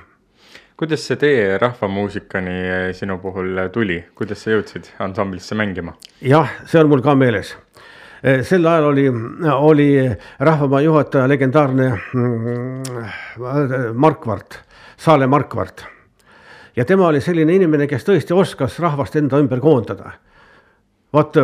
[0.82, 2.54] kuidas see tee rahvamuusikani
[2.98, 5.92] sinu puhul tuli, kuidas sa jõudsid ansamblisse mängima?
[6.26, 7.52] jah, see on mul ka meeles.
[8.50, 9.04] sel ajal oli,
[9.52, 9.86] oli
[10.40, 11.92] Rahvamaa juhataja legendaarne
[13.94, 14.58] Markvart,
[14.98, 15.86] Saale Markvart.
[16.76, 20.18] ja tema oli selline inimene, kes tõesti oskas rahvast enda ümber koondada
[21.14, 21.42] vot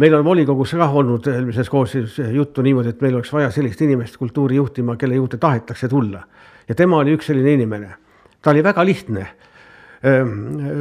[0.00, 4.16] meil on volikogus ka olnud eelmises koosseisus juttu niimoodi, et meil oleks vaja sellist inimest
[4.16, 6.24] kultuuri juhtima, kelle juurde tahetakse tulla.
[6.68, 8.07] ja tema oli üks selline inimene
[8.48, 9.26] ta oli väga lihtne.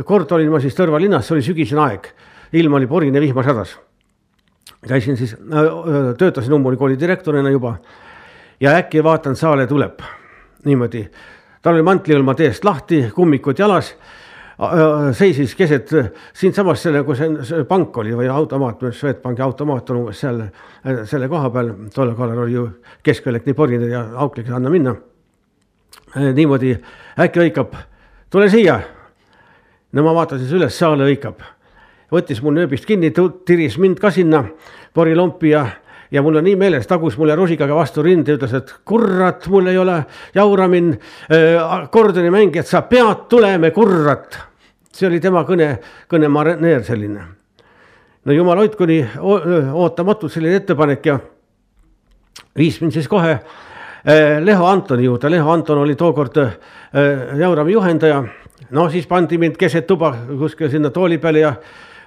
[0.06, 2.06] kord olin ma siis Tõrva linnas, see oli sügisene aeg,
[2.56, 3.78] ilm oli porine, vihmasadas.
[4.88, 5.36] käisin siis,
[6.18, 7.76] töötasin Ummuli kooli direktorina juba
[8.60, 10.00] ja äkki vaatan, saale tuleb
[10.66, 11.10] niimoodi.
[11.62, 13.96] tal oli mantlihõlma teest lahti, kummikud jalas
[15.14, 15.92] seisis keset
[16.34, 20.42] siinsamas selle, kus see pank oli või automaat, Swedbanki automaat on umbes seal
[21.06, 22.70] selle koha peal, tollel korral oli ju
[23.04, 24.96] keskväljak nii porine ja auklik, anna minna
[26.16, 26.76] niimoodi
[27.20, 27.76] äkki hõikab,
[28.30, 28.80] tule siia.
[29.92, 31.42] no ma vaatasin üles, Saale hõikab,
[32.14, 33.12] võttis mul nööbist kinni,
[33.46, 34.44] tiris mind ka sinna
[34.94, 35.66] porilompi ja,
[36.12, 39.72] ja mul on nii meeles, tagus mulle rusikaga vastu rinda ja ütles, et kurat, mul
[39.72, 40.02] ei ole
[40.36, 44.40] jauramin äh, akordonimängijat, sa pead tulema, kurat.
[44.98, 45.78] see oli tema kõne,
[46.10, 47.26] kõne maneer selline.
[48.26, 49.06] no jumal hoidku, nii
[49.74, 51.20] ootamatult selline ettepanek ja
[52.58, 53.40] viis mind siis kohe
[54.40, 56.52] Leho Antoni juurde, Leho Anton oli tookord äh,
[57.38, 58.24] Jaurami juhendaja.
[58.70, 61.54] no siis pandi mind keset tuba kuskile sinna tooli peale ja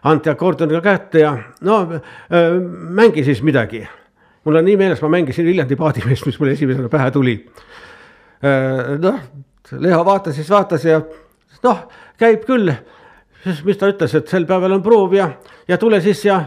[0.05, 2.61] anti akordioniga kätte ja no äh,
[2.91, 3.88] mängi siis midagi.
[4.45, 7.51] mul on nii meeles, ma mängisin Viljandi paadimeest, mis mulle esimesena pähe tuli.
[8.99, 9.20] noh,
[9.72, 11.01] Leho vaatas siis vaatas ja
[11.62, 11.88] noh,
[12.18, 12.72] käib küll.
[13.45, 15.30] siis mis ta ütles, et sel päeval on proov ja,
[15.68, 16.45] ja tule siis ja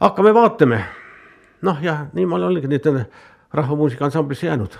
[0.00, 0.84] hakkame vaatame.
[1.62, 2.86] noh, ja nii ma olengi nüüd
[3.52, 4.78] rahvamuusika ansamblisse jäänud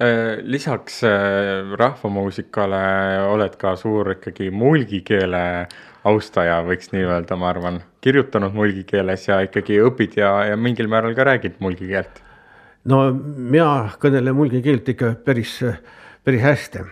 [0.00, 1.10] Äh, lisaks äh,
[1.76, 2.78] rahvamuusikale
[3.28, 5.42] oled ka suur ikkagi mulgikeele
[6.08, 7.82] austaja, võiks nii öelda, ma arvan.
[8.00, 12.22] kirjutanud mulgikeeles ja ikkagi õpid ja, ja mingil määral ka räägid mulgikeelt.
[12.88, 15.58] no mina kõnelen mulgikeelt ikka päris,
[16.24, 16.86] päris hästi.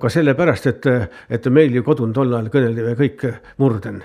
[0.00, 0.90] ka sellepärast, et,
[1.30, 3.28] et meil ju kodun tol ajal kõneldi kõik
[3.62, 4.02] murden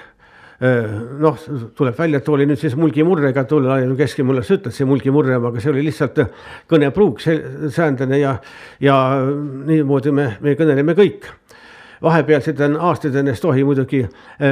[0.60, 1.38] noh,
[1.76, 5.62] tuleb välja, et oli nüüd siis mulgimurrega, tol ajal Keski mulle ütles see mulgimurre, aga
[5.62, 6.20] see oli lihtsalt
[6.70, 8.34] kõnepruuk, see säändene ja,
[8.84, 11.30] ja niimoodi me, me kõneleme kõik.
[12.04, 14.06] Vahepealsed aastad enne tohi muidugi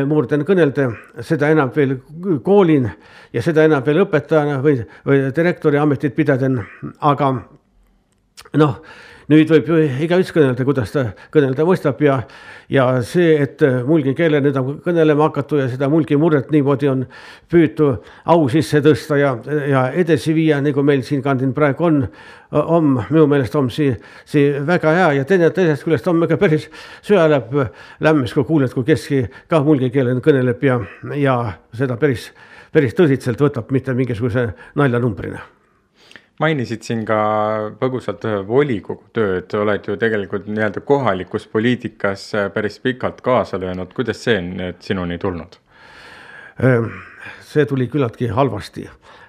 [0.08, 0.89] murden kõnelda,
[1.24, 1.97] seda enam veel
[2.43, 2.89] koolin
[3.34, 6.49] ja seda enam veel õpetajana või, või direktori ametit pidada,
[6.99, 7.34] aga
[8.60, 8.80] noh
[9.32, 11.03] nüüd võib ju igaüks kõnelda, kuidas ta
[11.34, 12.21] kõnelda mõistab ja,
[12.71, 17.03] ja see, et mulgi keele nüüd on kõnelema hakatud ja seda mulgi murret niimoodi on
[17.51, 17.89] püütu
[18.32, 19.34] au sisse tõsta ja,
[19.67, 21.99] ja edasi viia, nagu meil siinkandil praegu on,
[22.51, 23.97] on minu meelest on see,
[24.28, 26.69] see väga hea ja teine, teisest küljest on ka päris
[27.01, 27.59] süda läheb
[28.07, 30.80] lämmes, kui kuuled, kui keski ka mulgi keelen kõneleb ja,
[31.19, 31.38] ja
[31.75, 32.32] seda päris,
[32.71, 34.49] päris tõsiselt võtab, mitte mingisuguse
[34.80, 35.57] naljanumbrina
[36.39, 37.19] mainisid siin ka
[37.79, 44.41] põgusalt volikogu tööd, oled ju tegelikult nii-öelda kohalikus poliitikas päris pikalt kaasa löönud, kuidas see
[44.45, 45.57] nüüd sinuni tulnud?
[46.63, 46.91] Ehm,
[47.41, 48.85] see tuli küllaltki halvasti,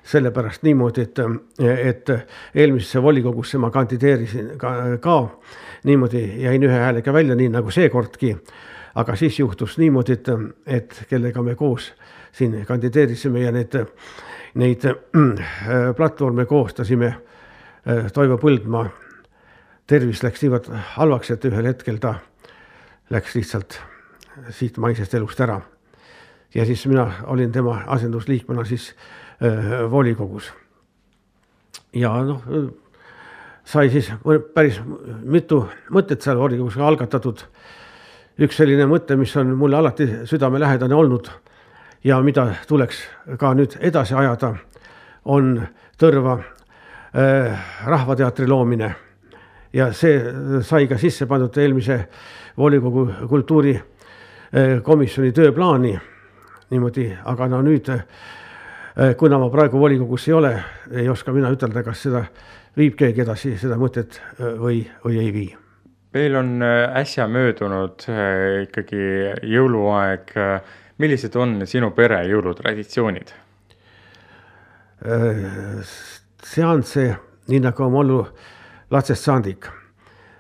[0.09, 1.21] sellepärast niimoodi, et,
[1.61, 2.13] et
[2.55, 5.19] eelmisesse volikogusse ma kandideerisin ka, ka
[5.89, 8.37] niimoodi jäin ühe häälega välja, nii nagu seekordki.
[8.99, 10.29] aga siis juhtus niimoodi, et,
[10.67, 11.93] et kellega me koos
[12.33, 13.77] siin kandideerisime ja need
[14.55, 14.95] neid äh,
[15.97, 17.13] platvorme koostasime,
[17.87, 18.89] äh, Toivo Põldmaa
[19.89, 22.19] tervis läks niivõrd halvaks, et ühel hetkel ta
[23.13, 23.79] läks lihtsalt
[24.55, 25.61] siit maisest elust ära.
[26.55, 28.95] ja siis mina olin tema asendusliikmena siis
[29.43, 30.53] äh, volikogus.
[31.93, 32.43] ja noh,
[33.65, 34.13] sai siis
[34.55, 34.81] päris
[35.23, 37.45] mitu mõtet seal volikogus algatatud.
[38.39, 41.31] üks selline mõte, mis on mulle alati südamelähedane olnud
[42.05, 43.09] ja mida tuleks
[43.39, 44.55] ka nüüd edasi ajada,
[45.25, 45.67] on
[45.99, 46.45] Tõrva äh,
[47.87, 48.95] Rahvateatri loomine.
[49.73, 50.23] ja see
[50.63, 52.09] sai ka sisse pandud eelmise
[52.57, 56.01] volikogu kultuurikomisjoni tööplaani
[56.71, 57.99] niimoodi, aga no nüüd äh,
[59.17, 62.25] kuna ma praegu volikogus ei ole, ei oska mina ütelda, kas seda
[62.79, 65.49] viib keegi edasi, seda mõtet äh, või, või ei vii.
[66.15, 69.03] meil on äh, äsja möödunud äh, ikkagi
[69.55, 70.35] jõuluaeg
[70.99, 73.35] millised on sinu pere jõulutraditsioonid?
[76.43, 77.13] see on see,
[77.49, 78.31] nii nagu on olnud
[78.91, 79.69] lapsest saadik.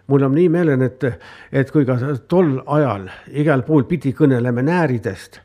[0.08, 1.04] mul on nii meelen, et,
[1.52, 1.98] et kui ka
[2.28, 5.40] tol ajal igal pool pidi kõnelema nääridest,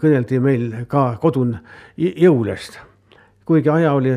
[0.00, 1.56] kõneldi meil ka kodun
[1.98, 2.78] jõulest.
[3.44, 4.16] kuigi aja oli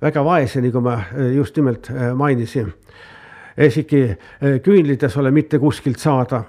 [0.00, 1.00] väga vaese, nagu ma
[1.34, 2.72] just nimelt mainisin.
[3.56, 4.16] isegi
[4.62, 6.44] küünlites ole mitte kuskilt saada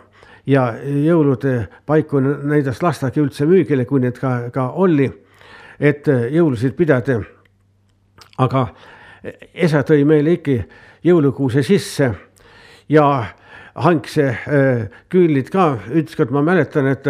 [0.48, 5.10] ja jõulude paiku näidas lastagi üldse müügile, kui need ka, ka oli,
[5.80, 7.22] et jõulusid pidada.
[8.38, 8.68] aga
[9.54, 10.64] esa tõi meile ikka
[11.04, 12.12] jõulukuuse sisse
[12.90, 13.26] ja
[13.76, 17.08] hankse äh, küünlid ka, ükskord ma mäletan, et,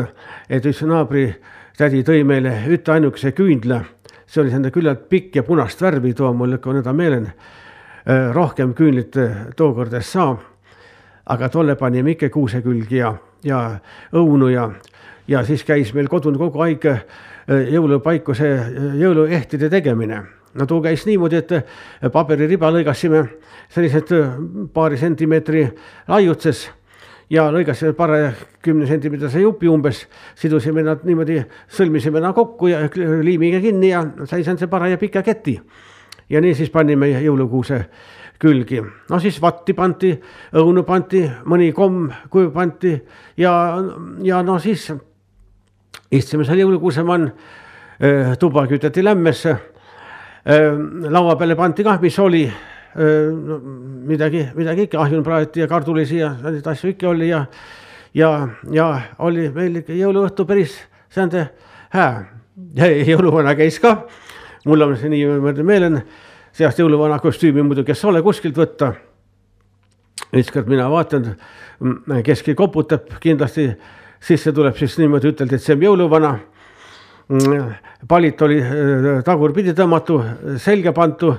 [0.50, 3.84] et üks naabritädi tõi meile ühte ainukese küünla,
[4.26, 8.34] see oli selline küllalt pikk ja punast värvi, too mul ikka meelen äh,.
[8.34, 9.16] rohkem küünlit
[9.56, 10.38] tookord ei saa.
[11.26, 13.80] aga tolle panime ikka kuuse külgi ja ja
[14.16, 14.70] õunu ja,
[15.28, 17.04] ja siis käis meil kodune kogu aeg äh,
[17.74, 20.24] jõulupaiku see äh, jõuluehtide tegemine.
[20.54, 21.64] no too käis niimoodi, et äh,
[22.12, 23.28] pabeririba lõigasime
[23.70, 24.14] sellised
[24.74, 25.68] paari sentimeetri
[26.08, 26.68] laiutses
[27.30, 28.32] ja lõigasime paraja
[28.64, 30.06] kümne sentimeetrise jupi umbes,
[30.36, 32.86] sidusime nad niimoodi, sõlmisime nad kokku ja
[33.24, 35.60] liimiga kinni ja sai see paraja pika keti.
[36.30, 37.86] ja nii siis panime jõulukuuse
[38.40, 38.82] külgi.
[39.10, 40.14] no siis vatti pandi,
[40.54, 42.94] õunu pandi, mõni komm kuju pandi
[43.38, 43.54] ja,
[44.24, 44.92] ja no siis
[46.12, 47.32] istusime seal jõulukuusemann,
[48.40, 49.56] tuba küteti lämmesse.
[51.10, 52.46] laua peale pandi kah, mis oli
[52.96, 53.58] no,
[54.08, 57.46] midagi, midagi ikka, ahjun praeti ja kardulisi ja selliseid asju ikka oli ja,
[58.14, 58.88] ja, ja
[59.20, 60.78] oli meil ikka jõuluõhtu päris
[61.10, 61.50] säände
[61.90, 62.26] hää.
[63.12, 64.08] jõuluvana käis ka,
[64.66, 65.64] mul on see niimoodi
[66.58, 68.94] meelen seast jõuluvana kostüümi muidugi ei ole kuskilt võtta.
[70.34, 71.36] ükskord mina vaatan,
[72.24, 73.78] keski koputab kindlasti,
[74.20, 76.40] sisse tuleb siis niimoodi, üteldi, et see on jõuluvana.
[78.08, 80.24] palit oli äh, tagurpidi tõmmatu,
[80.58, 81.36] selga pantu,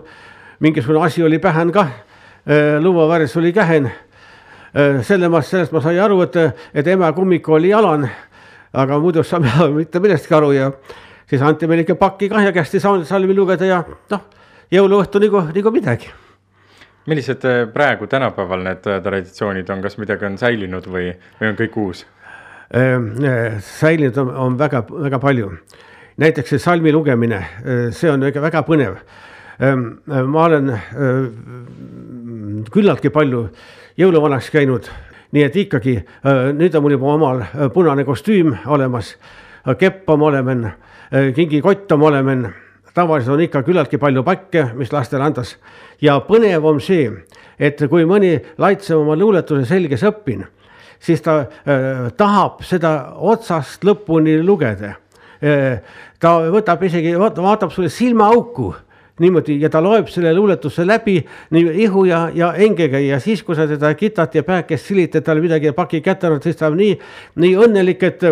[0.61, 1.89] mingisugune asi oli pähen kah,
[2.81, 3.91] luuaväres oli kähen
[5.03, 6.37] selle ma, sellest ma sain aru, et,
[6.75, 8.09] et ema kummik oli jalan,
[8.73, 9.51] aga muidu saame
[9.81, 10.73] mitte millestki aru ja
[11.29, 14.38] siis anti meile ikka pakki kah ja kästi salmi lugeda ja noh,
[14.73, 16.11] jõuluõhtu nagu, nagu midagi.
[17.09, 21.59] millised äh, praegu tänapäeval need äh, traditsioonid on, kas midagi on säilinud või, või on
[21.59, 22.07] kõik uus?
[23.65, 25.51] säilinud on, on väga, väga palju.
[26.21, 27.39] näiteks see salmi lugemine,
[27.97, 28.99] see on väga, väga põnev.
[30.05, 30.69] ma olen
[32.69, 33.47] küllaltki palju
[33.97, 34.91] jõuluvanaks käinud,
[35.33, 35.97] nii et ikkagi
[36.61, 37.43] nüüd on mul juba omal
[37.73, 39.17] punane kostüüm olemas,
[39.79, 40.77] kepp on olemas,
[41.35, 42.53] kingikott on olemas,
[42.95, 45.57] tavaliselt on ikka küllaltki palju pakke, mis lastele andas
[46.03, 47.11] ja põnev on see,
[47.59, 50.45] et kui mõni laitsev oma luuletuse selges õppin,
[51.01, 54.97] siis ta äh, tahab seda otsast lõpuni lugeda
[55.43, 55.81] äh,.
[56.19, 58.73] ta võtab isegi, vaatab sulle silmaauku
[59.19, 61.19] niimoodi ja ta loeb selle luuletuse läbi
[61.51, 65.43] nii ihu ja, ja hingega ja siis, kui sa teda kitad ja päekest silitad talle
[65.43, 66.99] midagi paki kätte annad, siis ta on nii,
[67.43, 68.27] nii õnnelik, et,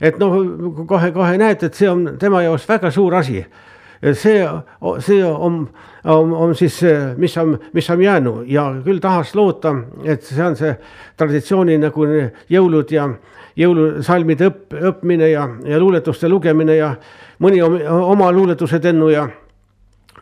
[0.00, 0.38] et noh,
[0.88, 3.44] kohe-kohe näed, et see on tema jaoks väga suur asi
[4.00, 4.44] see,
[5.00, 5.68] see on,
[6.04, 6.80] on, on siis,
[7.16, 9.74] mis on, mis on jäänud ja küll tahaks loota,
[10.04, 10.72] et see on see
[11.20, 12.06] traditsiooni nagu
[12.50, 13.08] jõulud ja
[13.60, 16.94] jõulusalmide õpp, õppimine ja, ja luuletuste lugemine ja
[17.42, 19.26] mõni oma luuletused ennu ja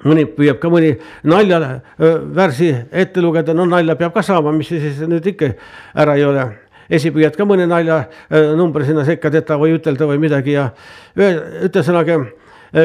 [0.06, 0.92] mõni püüab ka mõni
[1.26, 5.52] naljavärsi ette lugeda, no nalja peab ka saama, mis siis nüüd ikka
[5.94, 6.48] ära ei ole.
[6.88, 10.70] esipüüad ka mõne naljanumbri sinna sekka teha või ütelda või midagi ja
[11.16, 12.16] ühesõnaga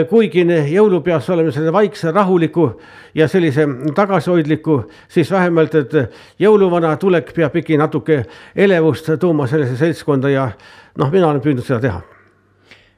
[0.09, 2.69] kuigi jõulupeos oleme selle vaikse, rahuliku
[3.15, 5.93] ja sellise tagasihoidliku, siis vähemalt, et
[6.39, 8.23] jõuluvana tulek peab ikka natuke
[8.55, 10.49] elevust tooma sellesse seltskonda ja
[10.97, 12.01] noh, mina olen püüdnud seda teha.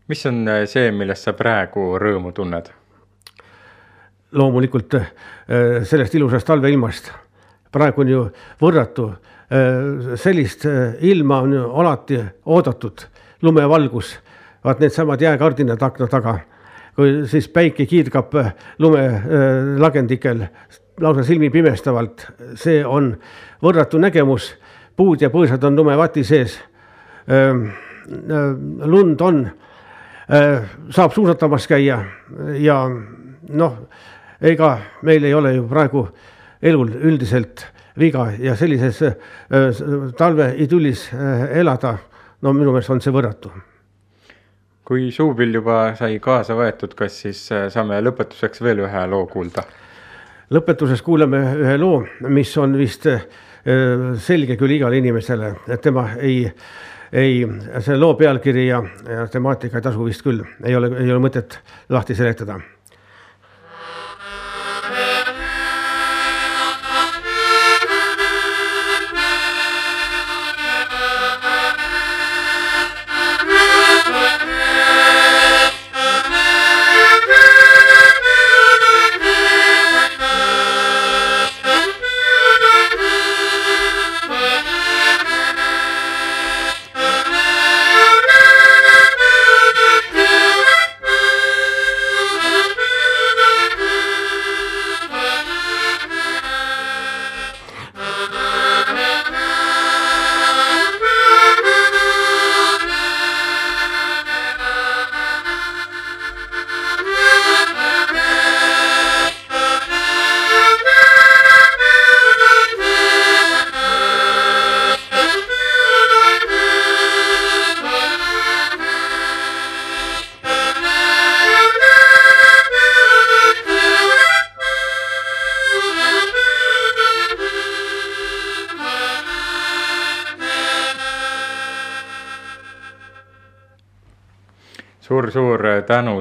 [0.08, 2.74] mis on see, millest sa praegu rõõmu tunned?
[4.36, 5.08] loomulikult äh,
[5.84, 7.12] sellest ilusast talveilmast.
[7.72, 8.22] praegu on ju
[8.62, 9.10] võrratu,
[9.52, 13.08] äh, sellist äh, ilma on ju alati oodatud,
[13.42, 14.16] lumevalgus,
[14.64, 16.40] vaat needsamad jääkardinad akna taga,
[16.96, 18.34] kui siis päike kiirgab
[18.80, 20.46] lumelagendikel
[21.02, 23.12] lausa silmi pimestavalt, see on
[23.64, 24.54] võrratu nägemus,
[24.96, 26.56] puud ja põõsad on lumevati sees.
[28.86, 29.46] lund on,
[30.90, 32.00] saab suusatamas käia
[32.62, 32.78] ja
[33.50, 33.78] noh
[34.42, 36.08] ega meil ei ole ju praegu
[36.62, 37.66] elul üldiselt
[38.00, 39.16] viga ja sellises äh,
[40.18, 41.98] talveidüllis äh, elada,
[42.42, 43.52] no minu meelest on see võrratu.
[44.86, 49.66] Kui suupill juba sai kaasa võetud, kas siis äh, saame lõpetuseks veel ühe loo kuulda?
[50.54, 53.08] lõpetuses kuuleme ühe loo, mis on vist
[54.22, 56.44] selge küll igale inimesele, et tema ei,
[57.10, 57.40] ei,
[57.80, 61.58] selle loo pealkiri ja, ja temaatika ei tasu vist küll, ei ole, ei ole mõtet
[61.90, 62.60] lahti seletada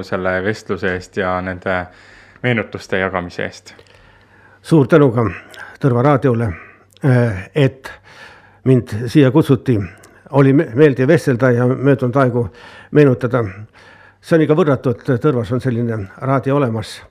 [0.05, 1.85] selle vestluse eest ja nende
[2.43, 3.73] meenutuste jagamise eest.
[4.61, 5.25] suur tänu ka
[5.79, 6.47] Tõrva raadiole,
[7.55, 7.91] et
[8.63, 9.79] mind siia kutsuti.
[10.31, 12.49] oli meeldiv vestelda ja möödunud aegu
[12.91, 13.43] meenutada.
[14.21, 17.01] see on ikka võrratu, et Tõrvas on selline raadio olemas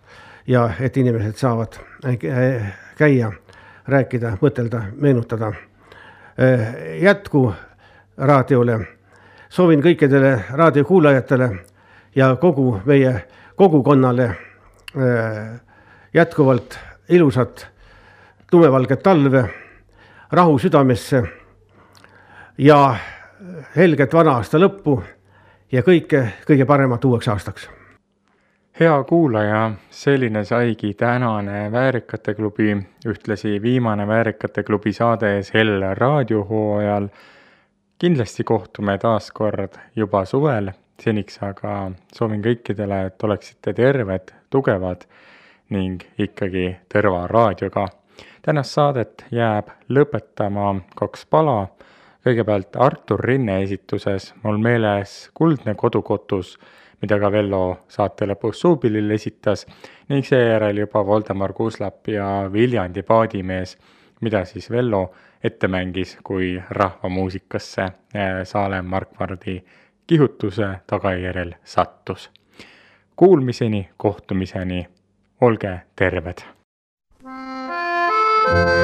[0.47, 1.79] ja et inimesed saavad
[2.97, 3.33] käia,
[3.89, 5.53] rääkida, mõtelda, meenutada.
[7.01, 7.55] Jätku
[8.17, 8.81] raadiole
[9.49, 11.51] soovin kõikidele raadiokuulajatele
[12.15, 13.25] ja kogu meie
[13.57, 15.61] kogukonnale äh,
[16.15, 16.79] jätkuvalt
[17.09, 17.67] ilusat
[18.51, 19.45] tumevalget talve,
[20.33, 21.23] rahu südamesse
[22.59, 22.97] ja
[23.77, 25.01] helget vana aasta lõppu
[25.73, 27.69] ja kõike kõige paremat uueks aastaks
[28.81, 32.77] hea kuulaja, selline saigi tänane Väärikate klubi,
[33.07, 37.09] ühtlasi viimane Väärikate klubi saade sel raadiohooajal.
[37.99, 40.71] kindlasti kohtume taas kord juba suvel,
[41.03, 45.05] seniks aga soovin kõikidele, et oleksite terved, tugevad
[45.75, 47.89] ning ikkagi Tõrva raadioga.
[48.43, 51.69] tänast saadet jääb lõpetama kaks pala.
[52.25, 56.59] kõigepealt Artur Rinne esituses mul meeles Kuldne kodukotus
[57.05, 59.67] mida ka Vello saate lõpus suupillil esitas
[60.09, 63.77] ning seejärel juba Voldemar Kuuslap ja Viljandi paadimees,
[64.25, 65.11] mida siis Vello
[65.45, 69.59] ette mängis, kui rahvamuusikasse eh, Saalem Markvardi
[70.07, 72.31] kihutuse tagajärjel sattus.
[73.17, 74.87] Kuulmiseni, kohtumiseni,
[75.41, 76.39] olge terved!
[78.47, 78.84] thank you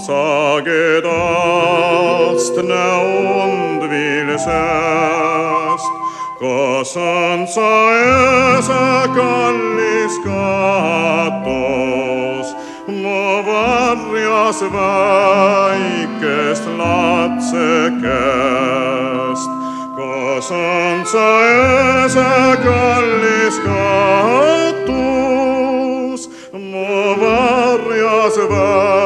[0.00, 1.18] sagedast
[2.62, 5.18] näund vilsest.
[6.40, 10.48] kas on sa öösa kallis katus,
[12.86, 17.50] mu varjas väikest lapsekest.
[19.96, 24.90] kas on sa öösa kallis katus,
[26.52, 28.97] mu varjas väikest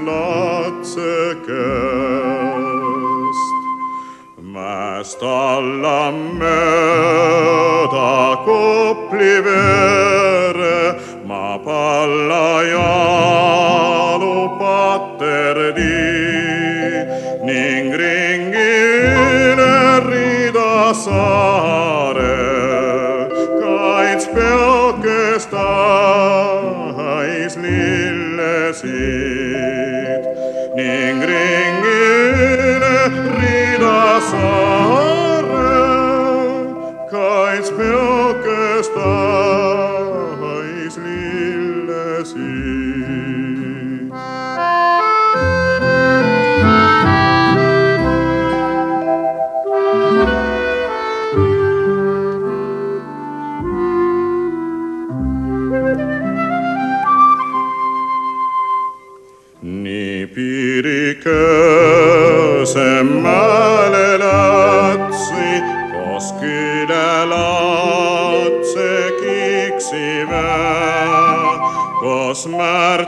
[0.00, 1.60] käest lapsekest.
[4.52, 6.56] mäest alla mööda
[8.44, 10.94] Kopli veere
[11.26, 16.00] ma palla jalu paterdi
[17.44, 18.74] ning ringi
[19.28, 21.89] üle rida saare
[34.20, 35.46] passare,
[37.08, 38.82] che spio che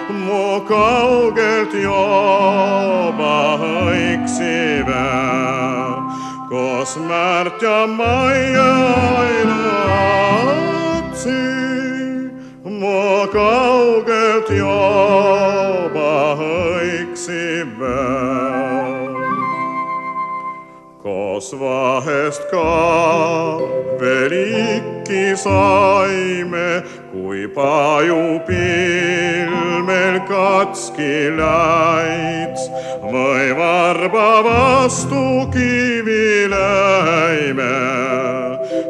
[0.08, 5.08] mu kaugelt juba hõiksive.
[6.48, 8.58] Kos märt ja maie
[9.16, 10.20] ainuatsi,
[12.64, 18.02] mu kaugelt juba hõiksive
[21.02, 22.62] koos vahest ka
[23.98, 26.82] veel ikki saime,
[27.12, 28.24] kui pajupilv
[29.86, 32.70] meil katski läits
[33.02, 37.72] või varba vastu kivi läime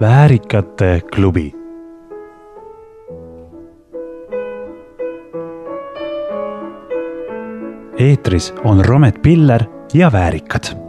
[0.00, 1.52] väärikate klubi.
[7.98, 10.85] Eetris on Romet Piller ja Väärikad